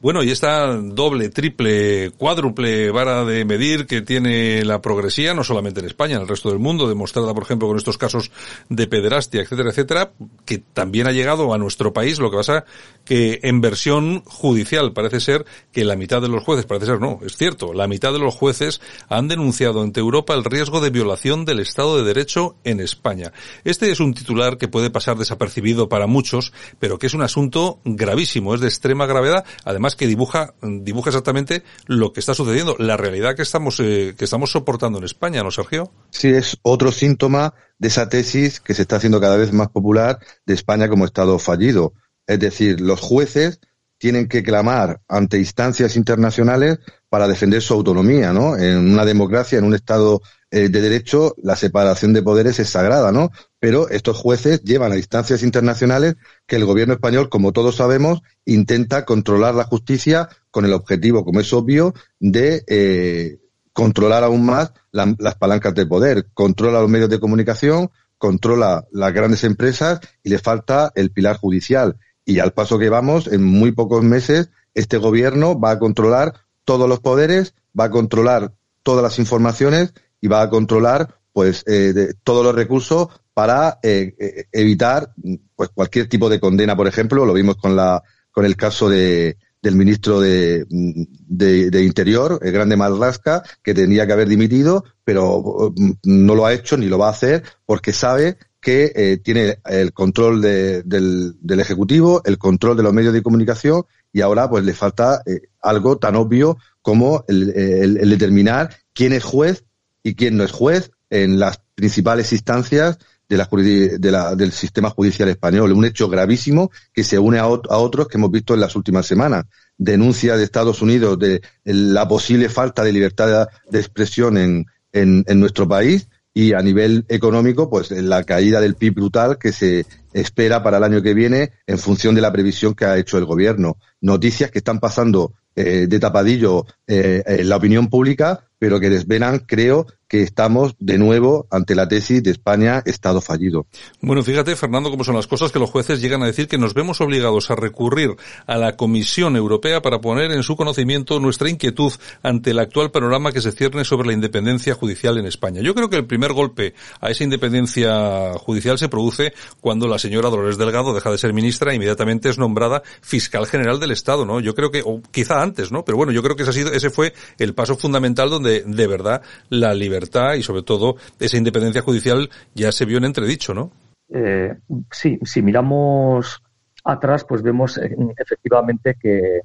[0.00, 5.80] Bueno, y esta doble, triple, cuádruple vara de medir que tiene la progresía, no solamente
[5.80, 8.30] en España, en el resto del mundo, demostrada, por ejemplo, con estos casos
[8.68, 10.12] de pederastia, etcétera, etcétera,
[10.44, 12.64] que también ha llegado a nuestro país, lo que pasa
[13.04, 17.18] que en versión judicial parece ser que la mitad de los jueces, parece ser no,
[17.26, 21.44] es cierto, la mitad de los jueces han denunciado ante Europa el riesgo de violación
[21.44, 23.32] del Estado de Derecho en España.
[23.64, 27.80] Este es un titular que puede pasar desapercibido para muchos, pero que es un asunto
[27.84, 32.96] gravísimo, es de extrema gravedad, además que dibuja, dibuja exactamente lo que está sucediendo, la
[32.96, 35.92] realidad que estamos, eh, que estamos soportando en España, ¿no, Sergio?
[36.10, 40.18] Sí, es otro síntoma de esa tesis que se está haciendo cada vez más popular
[40.46, 41.94] de España como Estado fallido.
[42.26, 43.60] Es decir, los jueces
[43.98, 46.78] tienen que clamar ante instancias internacionales
[47.08, 48.56] para defender su autonomía, ¿no?
[48.56, 50.20] En una democracia, en un Estado
[50.50, 53.30] eh, de derecho, la separación de poderes es sagrada, ¿no?
[53.60, 59.04] Pero estos jueces llevan a instancias internacionales que el gobierno español, como todos sabemos, intenta
[59.04, 63.38] controlar la justicia con el objetivo, como es obvio, de eh,
[63.72, 66.28] controlar aún más las palancas de poder.
[66.34, 71.96] Controla los medios de comunicación, controla las grandes empresas y le falta el pilar judicial.
[72.24, 76.34] Y al paso que vamos, en muy pocos meses, este gobierno va a controlar
[76.64, 78.52] todos los poderes, va a controlar
[78.82, 83.08] todas las informaciones y va a controlar pues eh, todos los recursos
[83.38, 85.12] para eh, eh, evitar
[85.54, 89.36] pues cualquier tipo de condena, por ejemplo, lo vimos con la con el caso de
[89.62, 95.92] del ministro de, de, Interior, el grande Malrasca, que tenía que haber dimitido, pero mm,
[96.02, 99.92] no lo ha hecho ni lo va a hacer porque sabe que eh, tiene el
[99.92, 104.74] control del, del, Ejecutivo, el control de los medios de comunicación y ahora pues le
[104.74, 105.22] falta
[105.62, 109.64] algo tan obvio como el, determinar quién es juez
[110.02, 112.98] y quién no es juez en las principales instancias
[113.28, 115.72] de la, de la, del sistema judicial español.
[115.72, 119.44] Un hecho gravísimo que se une a, otros que hemos visto en las últimas semanas.
[119.76, 125.40] Denuncia de Estados Unidos de la posible falta de libertad de expresión en, en, en
[125.40, 130.62] nuestro país y a nivel económico, pues la caída del PIB brutal que se espera
[130.62, 133.76] para el año que viene en función de la previsión que ha hecho el gobierno.
[134.00, 139.40] Noticias que están pasando eh, de tapadillo eh, en la opinión pública, pero que desvelan,
[139.40, 143.66] creo, que estamos de nuevo ante la tesis de España Estado fallido.
[144.00, 146.72] Bueno, fíjate, Fernando, cómo son las cosas que los jueces llegan a decir que nos
[146.72, 151.92] vemos obligados a recurrir a la Comisión Europea para poner en su conocimiento nuestra inquietud
[152.22, 155.60] ante el actual panorama que se cierne sobre la independencia judicial en España.
[155.60, 160.30] Yo creo que el primer golpe a esa independencia judicial se produce cuando la señora
[160.30, 164.40] Dolores Delgado deja de ser ministra e inmediatamente es nombrada fiscal general del Estado, ¿no?
[164.40, 165.84] Yo creo que, o quizá antes, ¿no?
[165.84, 168.86] Pero bueno, yo creo que ese, ha sido, ese fue el paso fundamental donde de
[168.86, 173.70] verdad la libertad y sobre todo esa independencia judicial ya se vio en entredicho, ¿no?
[174.08, 174.56] Eh,
[174.90, 176.42] sí, si miramos
[176.84, 179.40] atrás, pues vemos eh, efectivamente que,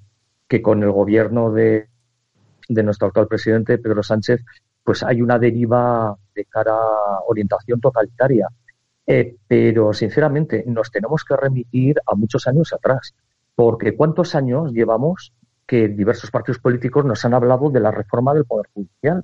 [0.47, 1.87] que, con el gobierno de,
[2.69, 4.41] de nuestro actual presidente, Pedro Sánchez,
[4.83, 8.47] pues hay una deriva de cara a orientación totalitaria.
[9.05, 13.13] Eh, pero sinceramente nos tenemos que remitir a muchos años atrás,
[13.53, 15.33] porque ¿cuántos años llevamos
[15.65, 19.23] que diversos partidos políticos nos han hablado de la reforma del Poder Judicial?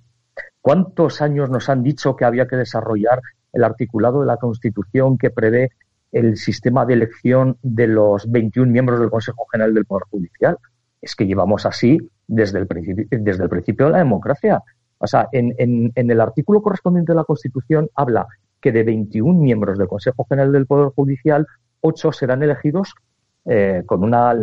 [0.62, 3.22] ¿Cuántos años nos han dicho que había que desarrollar
[3.54, 5.72] el articulado de la Constitución que prevé
[6.12, 10.58] el sistema de elección de los 21 miembros del Consejo General del Poder Judicial?
[11.02, 14.62] Es que llevamos así desde el principio, desde el principio de la democracia.
[14.98, 18.28] O sea, en, el artículo correspondiente de la Constitución habla
[18.62, 21.48] que de 21 miembros del Consejo General del Poder Judicial,
[21.82, 22.94] 8 serán elegidos
[23.46, 24.36] eh, con, una,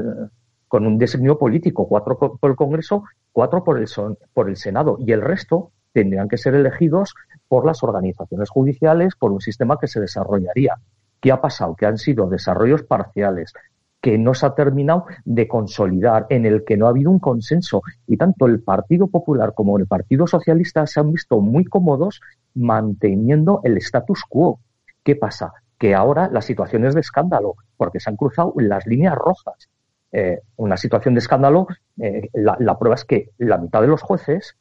[0.68, 3.86] con un designio político, cuatro por el Congreso, cuatro por el,
[4.32, 7.14] por el Senado y el resto tendrían que ser elegidos
[7.48, 10.76] por las organizaciones judiciales por un sistema que se desarrollaría.
[11.20, 11.74] ¿Qué ha pasado?
[11.74, 13.54] Que han sido desarrollos parciales,
[14.02, 17.82] que no se ha terminado de consolidar, en el que no ha habido un consenso.
[18.06, 22.20] Y tanto el Partido Popular como el Partido Socialista se han visto muy cómodos
[22.54, 24.60] manteniendo el status quo.
[25.02, 25.52] ¿Qué pasa?
[25.78, 29.68] Que ahora la situación es de escándalo, porque se han cruzado las líneas rojas.
[30.12, 31.66] Eh, una situación de escándalo,
[32.00, 34.56] eh, la prueba es que la mitad de los jueces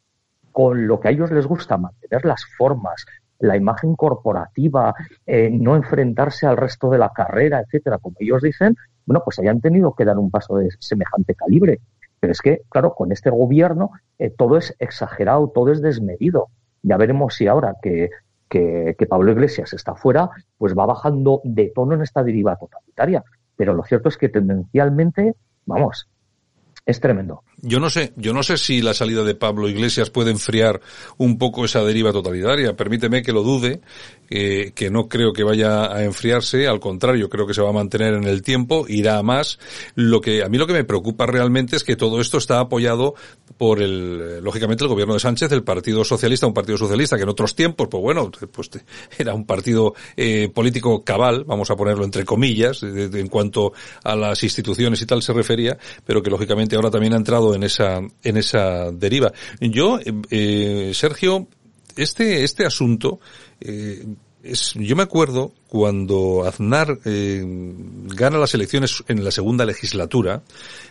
[0.51, 3.05] con lo que a ellos les gusta, mantener las formas,
[3.39, 8.75] la imagen corporativa, eh, no enfrentarse al resto de la carrera, etcétera, como ellos dicen,
[9.05, 11.79] bueno, pues hayan tenido que dar un paso de semejante calibre.
[12.19, 13.91] Pero es que, claro, con este gobierno
[14.37, 16.47] todo es exagerado, todo es desmedido.
[16.81, 18.09] Ya veremos si ahora que,
[18.49, 23.23] que, que Pablo Iglesias está fuera, pues va bajando de tono en esta deriva totalitaria.
[23.55, 25.35] Pero lo cierto es que tendencialmente,
[25.65, 26.09] vamos,
[26.85, 27.43] es tremendo.
[27.61, 30.81] Yo no sé, yo no sé si la salida de Pablo Iglesias puede enfriar
[31.17, 32.75] un poco esa deriva totalitaria.
[32.75, 33.81] Permíteme que lo dude,
[34.29, 38.13] que no creo que vaya a enfriarse, al contrario, creo que se va a mantener
[38.13, 39.59] en el tiempo, irá a más.
[39.95, 43.15] Lo que a mí lo que me preocupa realmente es que todo esto está apoyado
[43.57, 47.29] por el, lógicamente, el gobierno de Sánchez, el Partido Socialista, un partido socialista que en
[47.29, 48.69] otros tiempos, pues bueno, pues
[49.17, 54.43] era un partido eh, político cabal, vamos a ponerlo entre comillas, en cuanto a las
[54.43, 58.37] instituciones y tal se refería, pero que lógicamente ahora también ha entrado en esa, en
[58.37, 59.31] esa deriva.
[59.59, 59.99] Yo,
[60.31, 61.47] eh, Sergio,
[61.95, 63.19] este, este asunto,
[63.61, 64.05] eh,
[64.43, 70.43] es, yo me acuerdo cuando Aznar eh, gana las elecciones en la segunda legislatura,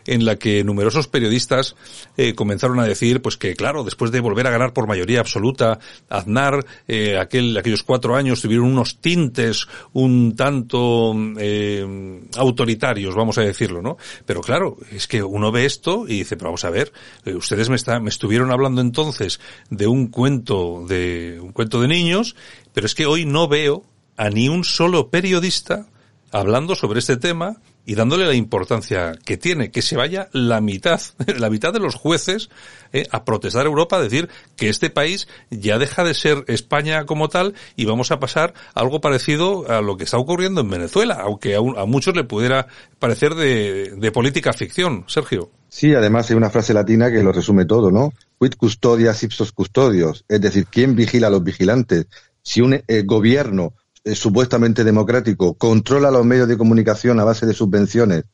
[0.06, 1.76] en la que numerosos periodistas
[2.16, 5.78] eh, comenzaron a decir, pues que claro, después de volver a ganar por mayoría absoluta,
[6.08, 13.42] Aznar, eh, aquel, aquellos cuatro años tuvieron unos tintes un tanto eh, autoritarios, vamos a
[13.42, 13.96] decirlo, ¿no?
[14.26, 16.92] Pero claro, es que uno ve esto y dice, pero vamos a ver,
[17.24, 21.88] eh, ustedes me, está, me estuvieron hablando entonces de un cuento de un cuento de
[21.88, 22.36] niños,
[22.72, 23.84] pero es que hoy no veo
[24.16, 25.86] a ni un solo periodista
[26.30, 27.56] hablando sobre este tema
[27.86, 31.00] y dándole la importancia que tiene, que se vaya la mitad,
[31.38, 32.48] la mitad de los jueces
[32.92, 37.04] eh, a protestar a Europa, a decir que este país ya deja de ser España
[37.04, 41.18] como tal y vamos a pasar algo parecido a lo que está ocurriendo en Venezuela,
[41.20, 42.66] aunque a, a muchos le pudiera
[42.98, 45.04] parecer de, de, política ficción.
[45.06, 45.50] Sergio.
[45.68, 48.12] Sí, además hay una frase latina que lo resume todo, ¿no?
[48.40, 52.06] Quid custodias ipsos custodios, es decir, ¿quién vigila a los vigilantes?
[52.42, 53.74] Si un eh, gobierno
[54.06, 58.24] eh, supuestamente democrático controla los medios de comunicación a base de subvenciones,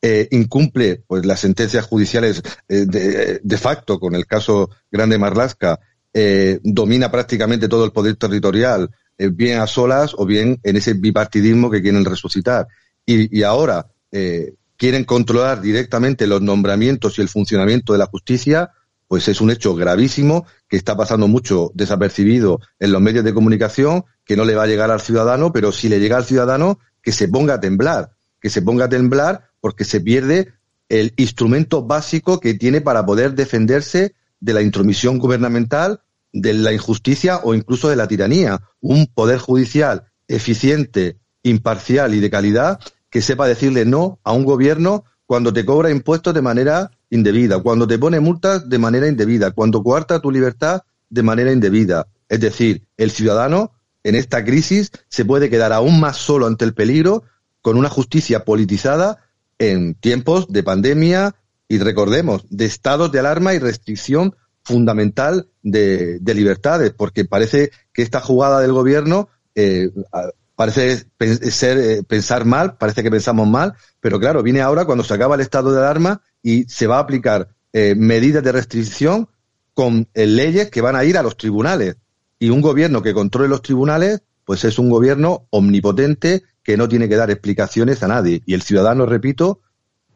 [0.00, 2.86] eh, incumple pues las sentencias judiciales eh,
[3.42, 5.78] de, facto con el caso Grande Marlasca,
[6.64, 11.80] domina prácticamente todo el poder territorial, bien a solas o bien en ese bipartidismo que
[11.80, 12.66] quieren resucitar.
[13.06, 13.86] Y ahora
[14.76, 18.72] quieren controlar directamente los nombramientos y el funcionamiento de la justicia,
[19.06, 24.04] pues es un hecho gravísimo que está pasando mucho desapercibido en los medios de comunicación
[24.24, 27.12] que no le va a llegar al ciudadano, pero si le llega al ciudadano, que
[27.12, 30.52] se ponga a temblar, que se ponga a temblar porque se pierde
[30.88, 36.02] el instrumento básico que tiene para poder defenderse de la intromisión gubernamental,
[36.32, 38.60] de la injusticia o incluso de la tiranía.
[38.80, 45.04] Un poder judicial eficiente, imparcial y de calidad que sepa decirle no a un gobierno
[45.26, 49.82] cuando te cobra impuestos de manera indebida, cuando te pone multas de manera indebida, cuando
[49.82, 52.06] coarta tu libertad de manera indebida.
[52.28, 53.72] Es decir, el ciudadano
[54.04, 57.24] en esta crisis se puede quedar aún más solo ante el peligro
[57.62, 59.18] con una justicia politizada
[59.58, 61.34] en tiempos de pandemia
[61.68, 68.02] y recordemos, de estados de alarma y restricción fundamental de, de libertades, porque parece que
[68.02, 69.90] esta jugada del gobierno eh,
[70.58, 71.06] parece
[71.52, 75.36] ser eh, pensar mal, parece que pensamos mal, pero claro, viene ahora cuando se acaba
[75.36, 79.28] el estado de alarma y se va a aplicar eh, medidas de restricción
[79.72, 81.98] con eh, leyes que van a ir a los tribunales
[82.40, 87.08] y un gobierno que controle los tribunales, pues es un gobierno omnipotente que no tiene
[87.08, 88.42] que dar explicaciones a nadie.
[88.44, 89.60] Y el ciudadano, repito,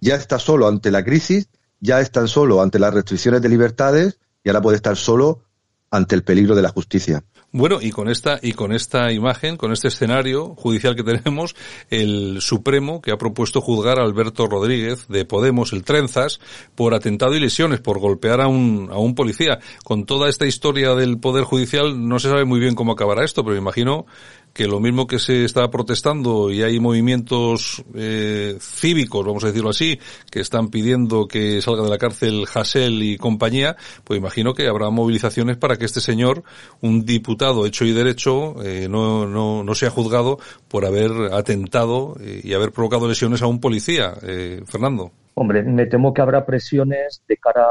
[0.00, 4.48] ya está solo ante la crisis, ya está solo ante las restricciones de libertades y
[4.48, 5.44] ahora puede estar solo
[5.92, 7.22] ante el peligro de la justicia.
[7.54, 11.54] Bueno, y con esta y con esta imagen, con este escenario judicial que tenemos,
[11.90, 16.40] el Supremo que ha propuesto juzgar a Alberto Rodríguez de Podemos, el Trenzas,
[16.74, 19.58] por atentado y lesiones, por golpear a un a un policía.
[19.84, 23.44] Con toda esta historia del poder judicial no se sabe muy bien cómo acabará esto,
[23.44, 24.06] pero me imagino
[24.52, 29.70] que lo mismo que se está protestando y hay movimientos eh, cívicos, vamos a decirlo
[29.70, 29.98] así,
[30.30, 34.90] que están pidiendo que salga de la cárcel Hassel y compañía, pues imagino que habrá
[34.90, 36.42] movilizaciones para que este señor,
[36.80, 40.38] un diputado hecho y derecho, eh, no, no, no sea juzgado
[40.68, 44.14] por haber atentado eh, y haber provocado lesiones a un policía.
[44.22, 45.10] Eh, Fernando.
[45.34, 47.66] Hombre, me temo que habrá presiones de cara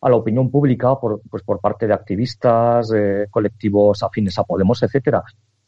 [0.00, 4.82] a la opinión pública por, pues por parte de activistas, eh, colectivos afines a Podemos,
[4.82, 5.22] etcétera.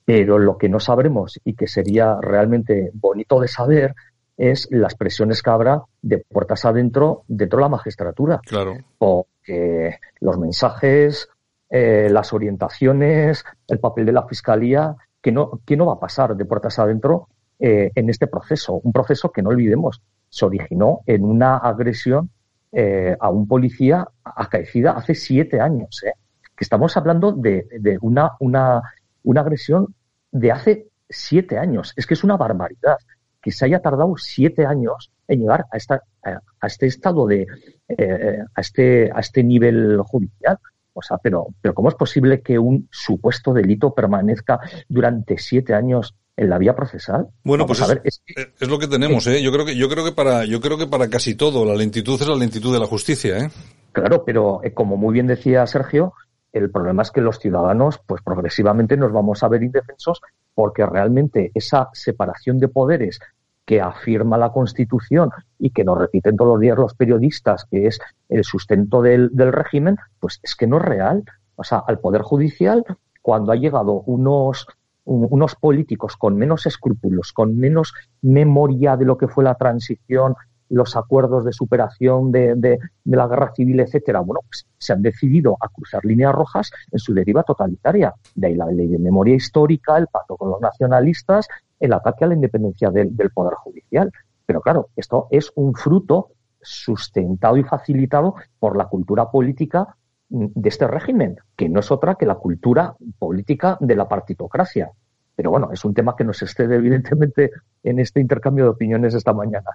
[0.04, 3.94] Pero lo que no sabremos y que sería realmente bonito de saber
[4.36, 8.40] es las presiones que habrá de puertas adentro dentro de la magistratura.
[8.44, 8.76] Claro.
[8.98, 11.28] Porque los mensajes,
[11.70, 16.36] eh, las orientaciones, el papel de la fiscalía, que no, que no va a pasar
[16.36, 17.28] de puertas adentro
[17.58, 18.74] eh, en este proceso.
[18.74, 22.30] Un proceso que no olvidemos se originó en una agresión
[22.72, 26.02] eh, a un policía acaecida hace siete años.
[26.04, 26.12] ¿eh?
[26.56, 28.82] Que estamos hablando de, de una, una
[29.24, 29.94] una agresión
[30.30, 31.92] de hace siete años.
[31.96, 32.98] Es que es una barbaridad
[33.42, 37.46] que se haya tardado siete años en llegar a, esta, a este estado de,
[37.88, 40.58] eh, a, este, a este nivel judicial.
[40.94, 46.14] O sea, pero, pero ¿cómo es posible que un supuesto delito permanezca durante siete años
[46.36, 47.28] en la vía procesal?
[47.42, 49.42] Bueno, Vamos pues a ver, es, es, es, lo que tenemos, ¿eh?
[49.42, 52.20] Yo creo que, yo creo que para, yo creo que para casi todo la lentitud
[52.20, 53.50] es la lentitud de la justicia, ¿eh?
[53.92, 56.14] Claro, pero eh, como muy bien decía Sergio,
[56.54, 60.22] el problema es que los ciudadanos, pues progresivamente nos vamos a ver indefensos
[60.54, 63.18] porque realmente esa separación de poderes
[63.64, 67.98] que afirma la Constitución y que nos repiten todos los días los periodistas, que es
[68.28, 71.24] el sustento del, del régimen, pues es que no es real.
[71.56, 72.84] O sea, al Poder Judicial,
[73.20, 74.68] cuando ha llegado unos,
[75.04, 80.36] unos políticos con menos escrúpulos, con menos memoria de lo que fue la transición
[80.68, 85.68] los acuerdos de superación de, la guerra civil, etcétera, bueno, pues se han decidido a
[85.68, 88.14] cruzar líneas rojas en su deriva totalitaria.
[88.34, 91.48] De ahí la ley de memoria histórica, el pacto con los nacionalistas,
[91.78, 94.10] el ataque a la independencia del, del Poder Judicial.
[94.46, 99.96] Pero claro, esto es un fruto sustentado y facilitado por la cultura política
[100.28, 104.90] de este régimen, que no es otra que la cultura política de la partitocracia.
[105.36, 107.50] Pero bueno, es un tema que nos excede evidentemente
[107.82, 109.70] en este intercambio de opiniones esta mañana.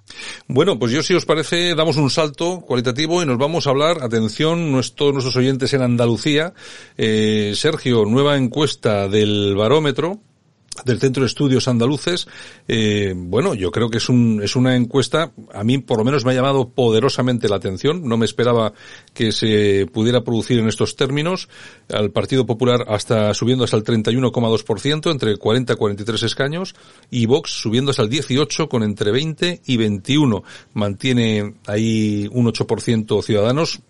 [0.48, 3.98] Bueno, pues yo si os parece damos un salto cualitativo y nos vamos a hablar,
[4.02, 6.54] atención, nuestros, nuestros oyentes en Andalucía.
[6.98, 10.20] Eh, Sergio, nueva encuesta del barómetro
[10.86, 12.28] del Centro de Estudios Andaluces.
[12.68, 16.26] Eh, bueno, yo creo que es, un, es una encuesta, a mí por lo menos
[16.26, 18.08] me ha llamado poderosamente la atención.
[18.08, 18.74] No me esperaba
[19.14, 21.50] que se pudiera producir en estos términos.
[21.92, 26.76] Al Partido Popular hasta subiendo hasta el 31,2%, entre 40 y 43 escaños,
[27.10, 30.44] y Vox subiendo hasta el 18 con entre 20 y 21.
[30.74, 33.82] Mantiene ahí un 8% ciudadanos,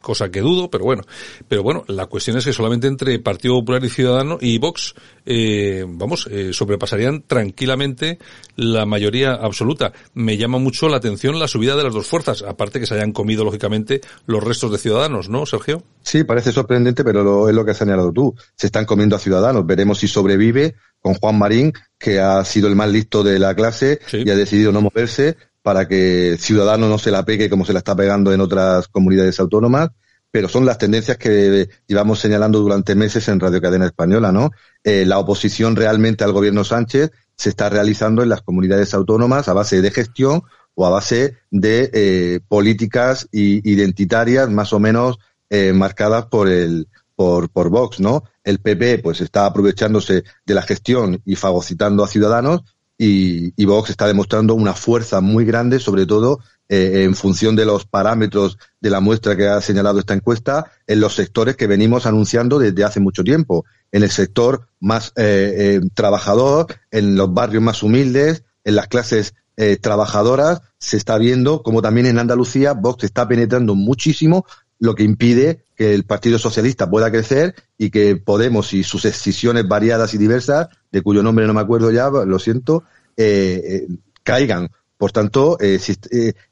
[0.00, 1.02] cosa que dudo, pero bueno.
[1.48, 4.94] Pero bueno, la cuestión es que solamente entre Partido Popular y Ciudadano y Vox,
[5.26, 8.18] eh, vamos, eh, sobrepasarían tranquilamente
[8.56, 9.92] la mayoría absoluta.
[10.14, 13.12] Me llama mucho la atención la subida de las dos fuerzas, aparte que se hayan
[13.12, 15.82] comido, lógicamente, los restos de Ciudadanos, ¿no, Sergio?
[16.02, 18.34] Sí, parece sorprendente, pero es lo que has señalado tú.
[18.56, 19.66] Se están comiendo a Ciudadanos.
[19.66, 24.00] Veremos si sobrevive con Juan Marín, que ha sido el más listo de la clase
[24.12, 25.36] y ha decidido no moverse
[25.68, 29.38] para que Ciudadanos no se la pegue como se la está pegando en otras comunidades
[29.38, 29.90] autónomas,
[30.30, 34.50] pero son las tendencias que llevamos señalando durante meses en Radio Cadena Española, ¿no?
[34.82, 39.52] Eh, la oposición realmente al gobierno Sánchez se está realizando en las comunidades autónomas a
[39.52, 40.40] base de gestión
[40.74, 45.18] o a base de eh, políticas identitarias más o menos
[45.50, 48.24] eh, marcadas por el por, por Vox, ¿no?
[48.42, 52.62] El PP pues está aprovechándose de la gestión y fagocitando a ciudadanos,
[52.98, 56.40] y, y, Vox está demostrando una fuerza muy grande, sobre todo
[56.70, 61.00] eh, en función de los parámetros de la muestra que ha señalado esta encuesta, en
[61.00, 63.64] los sectores que venimos anunciando desde hace mucho tiempo.
[63.90, 69.34] En el sector más eh, eh, trabajador, en los barrios más humildes, en las clases
[69.80, 74.46] trabajadoras, se está viendo como también en Andalucía Vox está penetrando muchísimo
[74.78, 79.66] lo que impide que el Partido Socialista pueda crecer y que Podemos y sus excisiones
[79.66, 82.84] variadas y diversas, de cuyo nombre no me acuerdo ya, lo siento,
[83.16, 83.88] eh, eh,
[84.22, 84.68] caigan.
[84.96, 85.78] Por tanto, eh,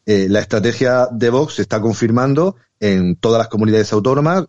[0.06, 4.44] la estrategia de Vox se está confirmando en todas las comunidades autónomas,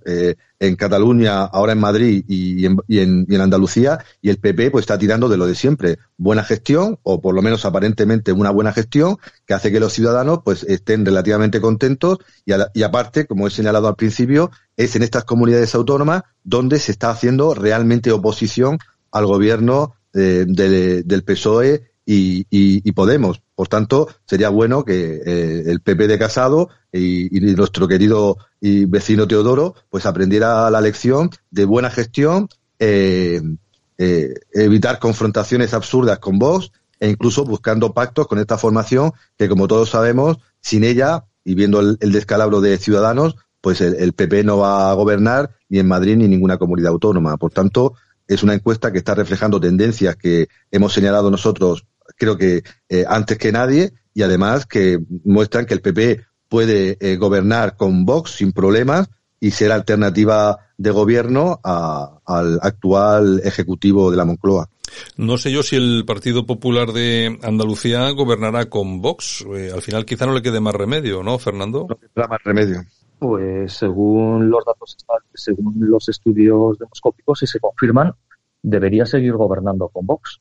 [0.60, 4.70] en Cataluña, ahora en Madrid y en, y, en, y en, Andalucía, y el PP
[4.70, 8.52] pues está tirando de lo de siempre, buena gestión, o por lo menos aparentemente una
[8.52, 9.18] buena gestión,
[9.48, 13.88] que hace que los ciudadanos pues estén relativamente contentos, y, y aparte, como he señalado
[13.88, 18.78] al principio, es en estas comunidades autónomas donde se está haciendo realmente oposición
[19.12, 23.42] al gobierno eh, de, del PSOE y, y, Podemos.
[23.54, 29.28] Por tanto, sería bueno que eh, el PP de Casado y, nuestro querido y vecino
[29.28, 32.48] Teodoro pues aprendiera la lección de buena gestión,
[32.80, 33.42] eh,
[33.98, 39.68] eh, evitar confrontaciones absurdas con Vox e incluso buscando pactos con esta formación que, como
[39.68, 44.92] todos sabemos, sin ella y viendo el, descalabro de Ciudadanos, pues el, PP no va
[44.92, 47.36] a gobernar ni en Madrid ni ninguna comunidad autónoma.
[47.36, 47.96] Por tanto,
[48.28, 51.86] es una encuesta que está reflejando tendencias que hemos señalado nosotros
[52.18, 57.18] creo que eh, antes que nadie y además que muestran que el PP puede eh,
[57.18, 59.10] gobernar con Vox sin problemas
[59.40, 64.70] y ser alternativa de gobierno al actual ejecutivo de la Moncloa.
[65.16, 69.46] No sé yo si el Partido Popular de Andalucía gobernará con Vox.
[69.56, 71.86] Eh, al final quizá no le quede más remedio, ¿no, Fernando?
[71.90, 72.84] No queda más remedio.
[73.20, 74.98] Pues según los datos,
[75.34, 78.14] según los estudios demoscópicos, si se confirman,
[78.62, 80.40] debería seguir gobernando con Vox.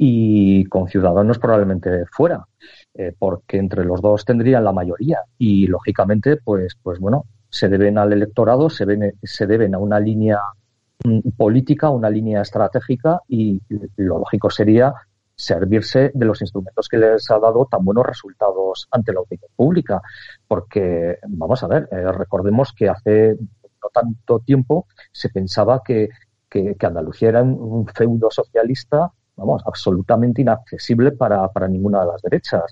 [0.00, 2.46] Y con Ciudadanos probablemente fuera,
[2.94, 5.22] eh, porque entre los dos tendrían la mayoría.
[5.38, 9.98] Y lógicamente, pues, pues bueno, se deben al electorado, se, ven, se deben a una
[9.98, 10.38] línea
[11.04, 13.60] mm, política, una línea estratégica y
[13.96, 14.94] lo lógico sería
[15.38, 20.02] servirse de los instrumentos que les ha dado tan buenos resultados ante la opinión pública.
[20.46, 23.36] Porque, vamos a ver, eh, recordemos que hace
[23.82, 26.08] no tanto tiempo se pensaba que,
[26.50, 32.22] que, que Andalucía era un feudo socialista vamos, absolutamente inaccesible para, para ninguna de las
[32.22, 32.64] derechas.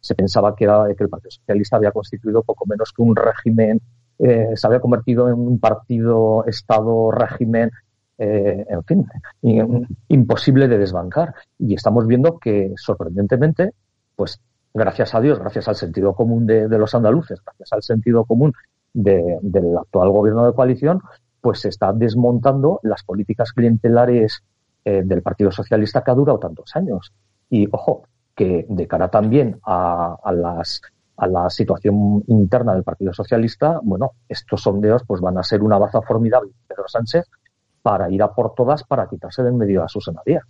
[0.00, 3.80] Se pensaba que, era, que el Partido Socialista había constituido poco menos que un régimen,
[4.18, 7.70] eh, se había convertido en un partido, Estado, régimen,
[8.18, 9.06] eh, en fin,
[10.08, 11.34] imposible de desbancar.
[11.58, 13.72] Y estamos viendo que, sorprendentemente,
[14.14, 14.40] pues
[14.72, 18.52] gracias a Dios, gracias al sentido común de, los andaluces, gracias al sentido común
[18.92, 21.00] de, del actual gobierno de coalición,
[21.40, 24.42] pues se está desmontando las políticas clientelares
[24.84, 27.12] eh, del Partido Socialista que ha durado tantos años.
[27.50, 28.04] Y ojo,
[28.34, 30.82] que de cara también a, a, las,
[31.16, 35.78] a la situación interna del Partido Socialista, bueno, estos sondeos pues van a ser una
[35.78, 37.26] baza formidable Pedro Sánchez
[37.84, 40.44] para ir a por todas para quitarse de en medio a Susana Díaz.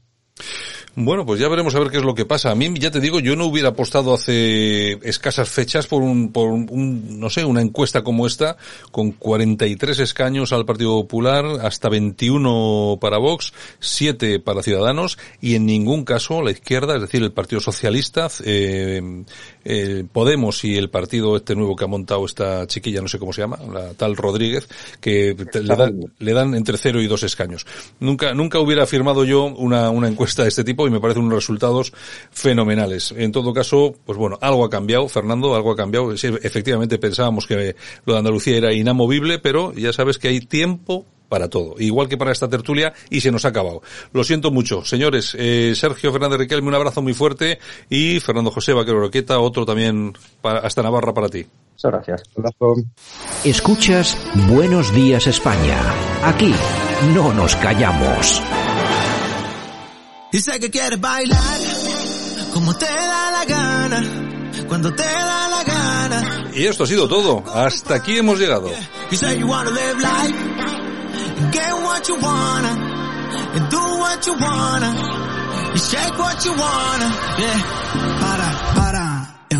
[0.96, 2.52] Bueno, pues ya veremos a ver qué es lo que pasa.
[2.52, 6.50] A mí, ya te digo, yo no hubiera apostado hace escasas fechas por un, por
[6.50, 8.56] un, no sé, una encuesta como esta,
[8.92, 15.66] con 43 escaños al Partido Popular, hasta 21 para Vox, 7 para Ciudadanos, y en
[15.66, 19.24] ningún caso la izquierda, es decir, el Partido Socialista, eh,
[19.64, 23.32] eh, Podemos y el partido este nuevo que ha montado esta chiquilla, no sé cómo
[23.32, 24.68] se llama, la tal Rodríguez,
[25.00, 27.66] que le, dan, le dan entre 0 y 2 escaños.
[27.98, 31.36] Nunca, nunca hubiera firmado yo una, una encuesta de este tipo y me parecen unos
[31.36, 31.92] resultados
[32.30, 33.12] fenomenales.
[33.16, 36.16] En todo caso, pues bueno, algo ha cambiado, Fernando, algo ha cambiado.
[36.16, 41.06] Sí, efectivamente pensábamos que lo de Andalucía era inamovible, pero ya sabes que hay tiempo
[41.28, 43.82] para todo, igual que para esta tertulia, y se nos ha acabado.
[44.12, 44.84] Lo siento mucho.
[44.84, 47.58] Señores, eh, Sergio Fernández Riquelme, un abrazo muy fuerte,
[47.90, 51.44] y Fernando José Vaquero Roqueta, otro también para, hasta Navarra para ti.
[51.72, 52.22] Muchas gracias.
[53.44, 54.16] Escuchas
[54.48, 55.80] Buenos Días España.
[56.22, 56.54] Aquí
[57.14, 58.40] no nos callamos.
[60.34, 61.60] Y sé que quieres bailar
[62.52, 64.02] como te da la gana,
[64.66, 66.50] cuando te da la gana.
[66.52, 67.44] Y esto ha sido todo.
[67.54, 68.68] Hasta aquí hemos llegado.
[69.12, 70.36] You say you wanna live life,
[71.38, 72.72] and get what you wanna,
[73.54, 77.14] and do what you wanna, y shake what you wanna.
[77.38, 78.18] Yeah.
[78.20, 78.83] Para, para.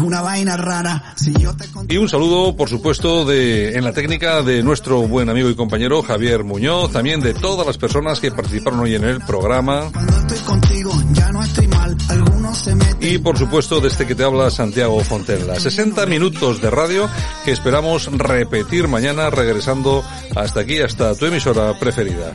[0.04, 1.14] Es una vaina rara.
[1.16, 5.30] Si yo te Y un saludo, por supuesto, de, en la técnica de nuestro buen
[5.30, 9.22] amigo y compañero Javier Muñoz, también de todas las personas que participaron hoy en el
[9.22, 9.90] programa.
[10.18, 11.96] estoy contigo, ya no estoy mal.
[12.10, 13.14] Algunos se meten.
[13.14, 15.58] Y por supuesto, de este que te habla Santiago Fontella.
[15.58, 17.08] 60 minutos de radio
[17.46, 20.04] que esperamos repetir mañana regresando
[20.36, 22.34] hasta aquí, hasta tu emisora preferida.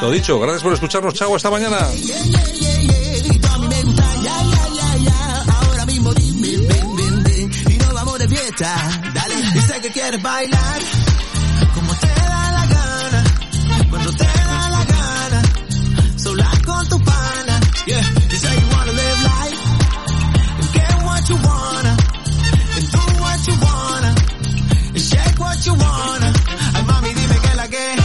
[0.00, 1.12] Lo dicho, gracias por escucharnos.
[1.12, 1.78] Chao, hasta mañana.
[8.28, 8.76] Fiesta.
[9.14, 9.34] Dale,
[9.66, 10.80] sé que quieres bailar
[11.74, 13.24] como te da la gana,
[13.90, 15.42] cuando te da la gana,
[16.16, 17.60] sola con tu pana.
[17.86, 19.60] Yeah, you say you wanna live life,
[20.60, 21.96] and get what you wanna,
[22.76, 24.14] and do what you wanna,
[24.94, 26.32] and shake what you wanna.
[26.74, 27.96] Ay mami, dime que la que,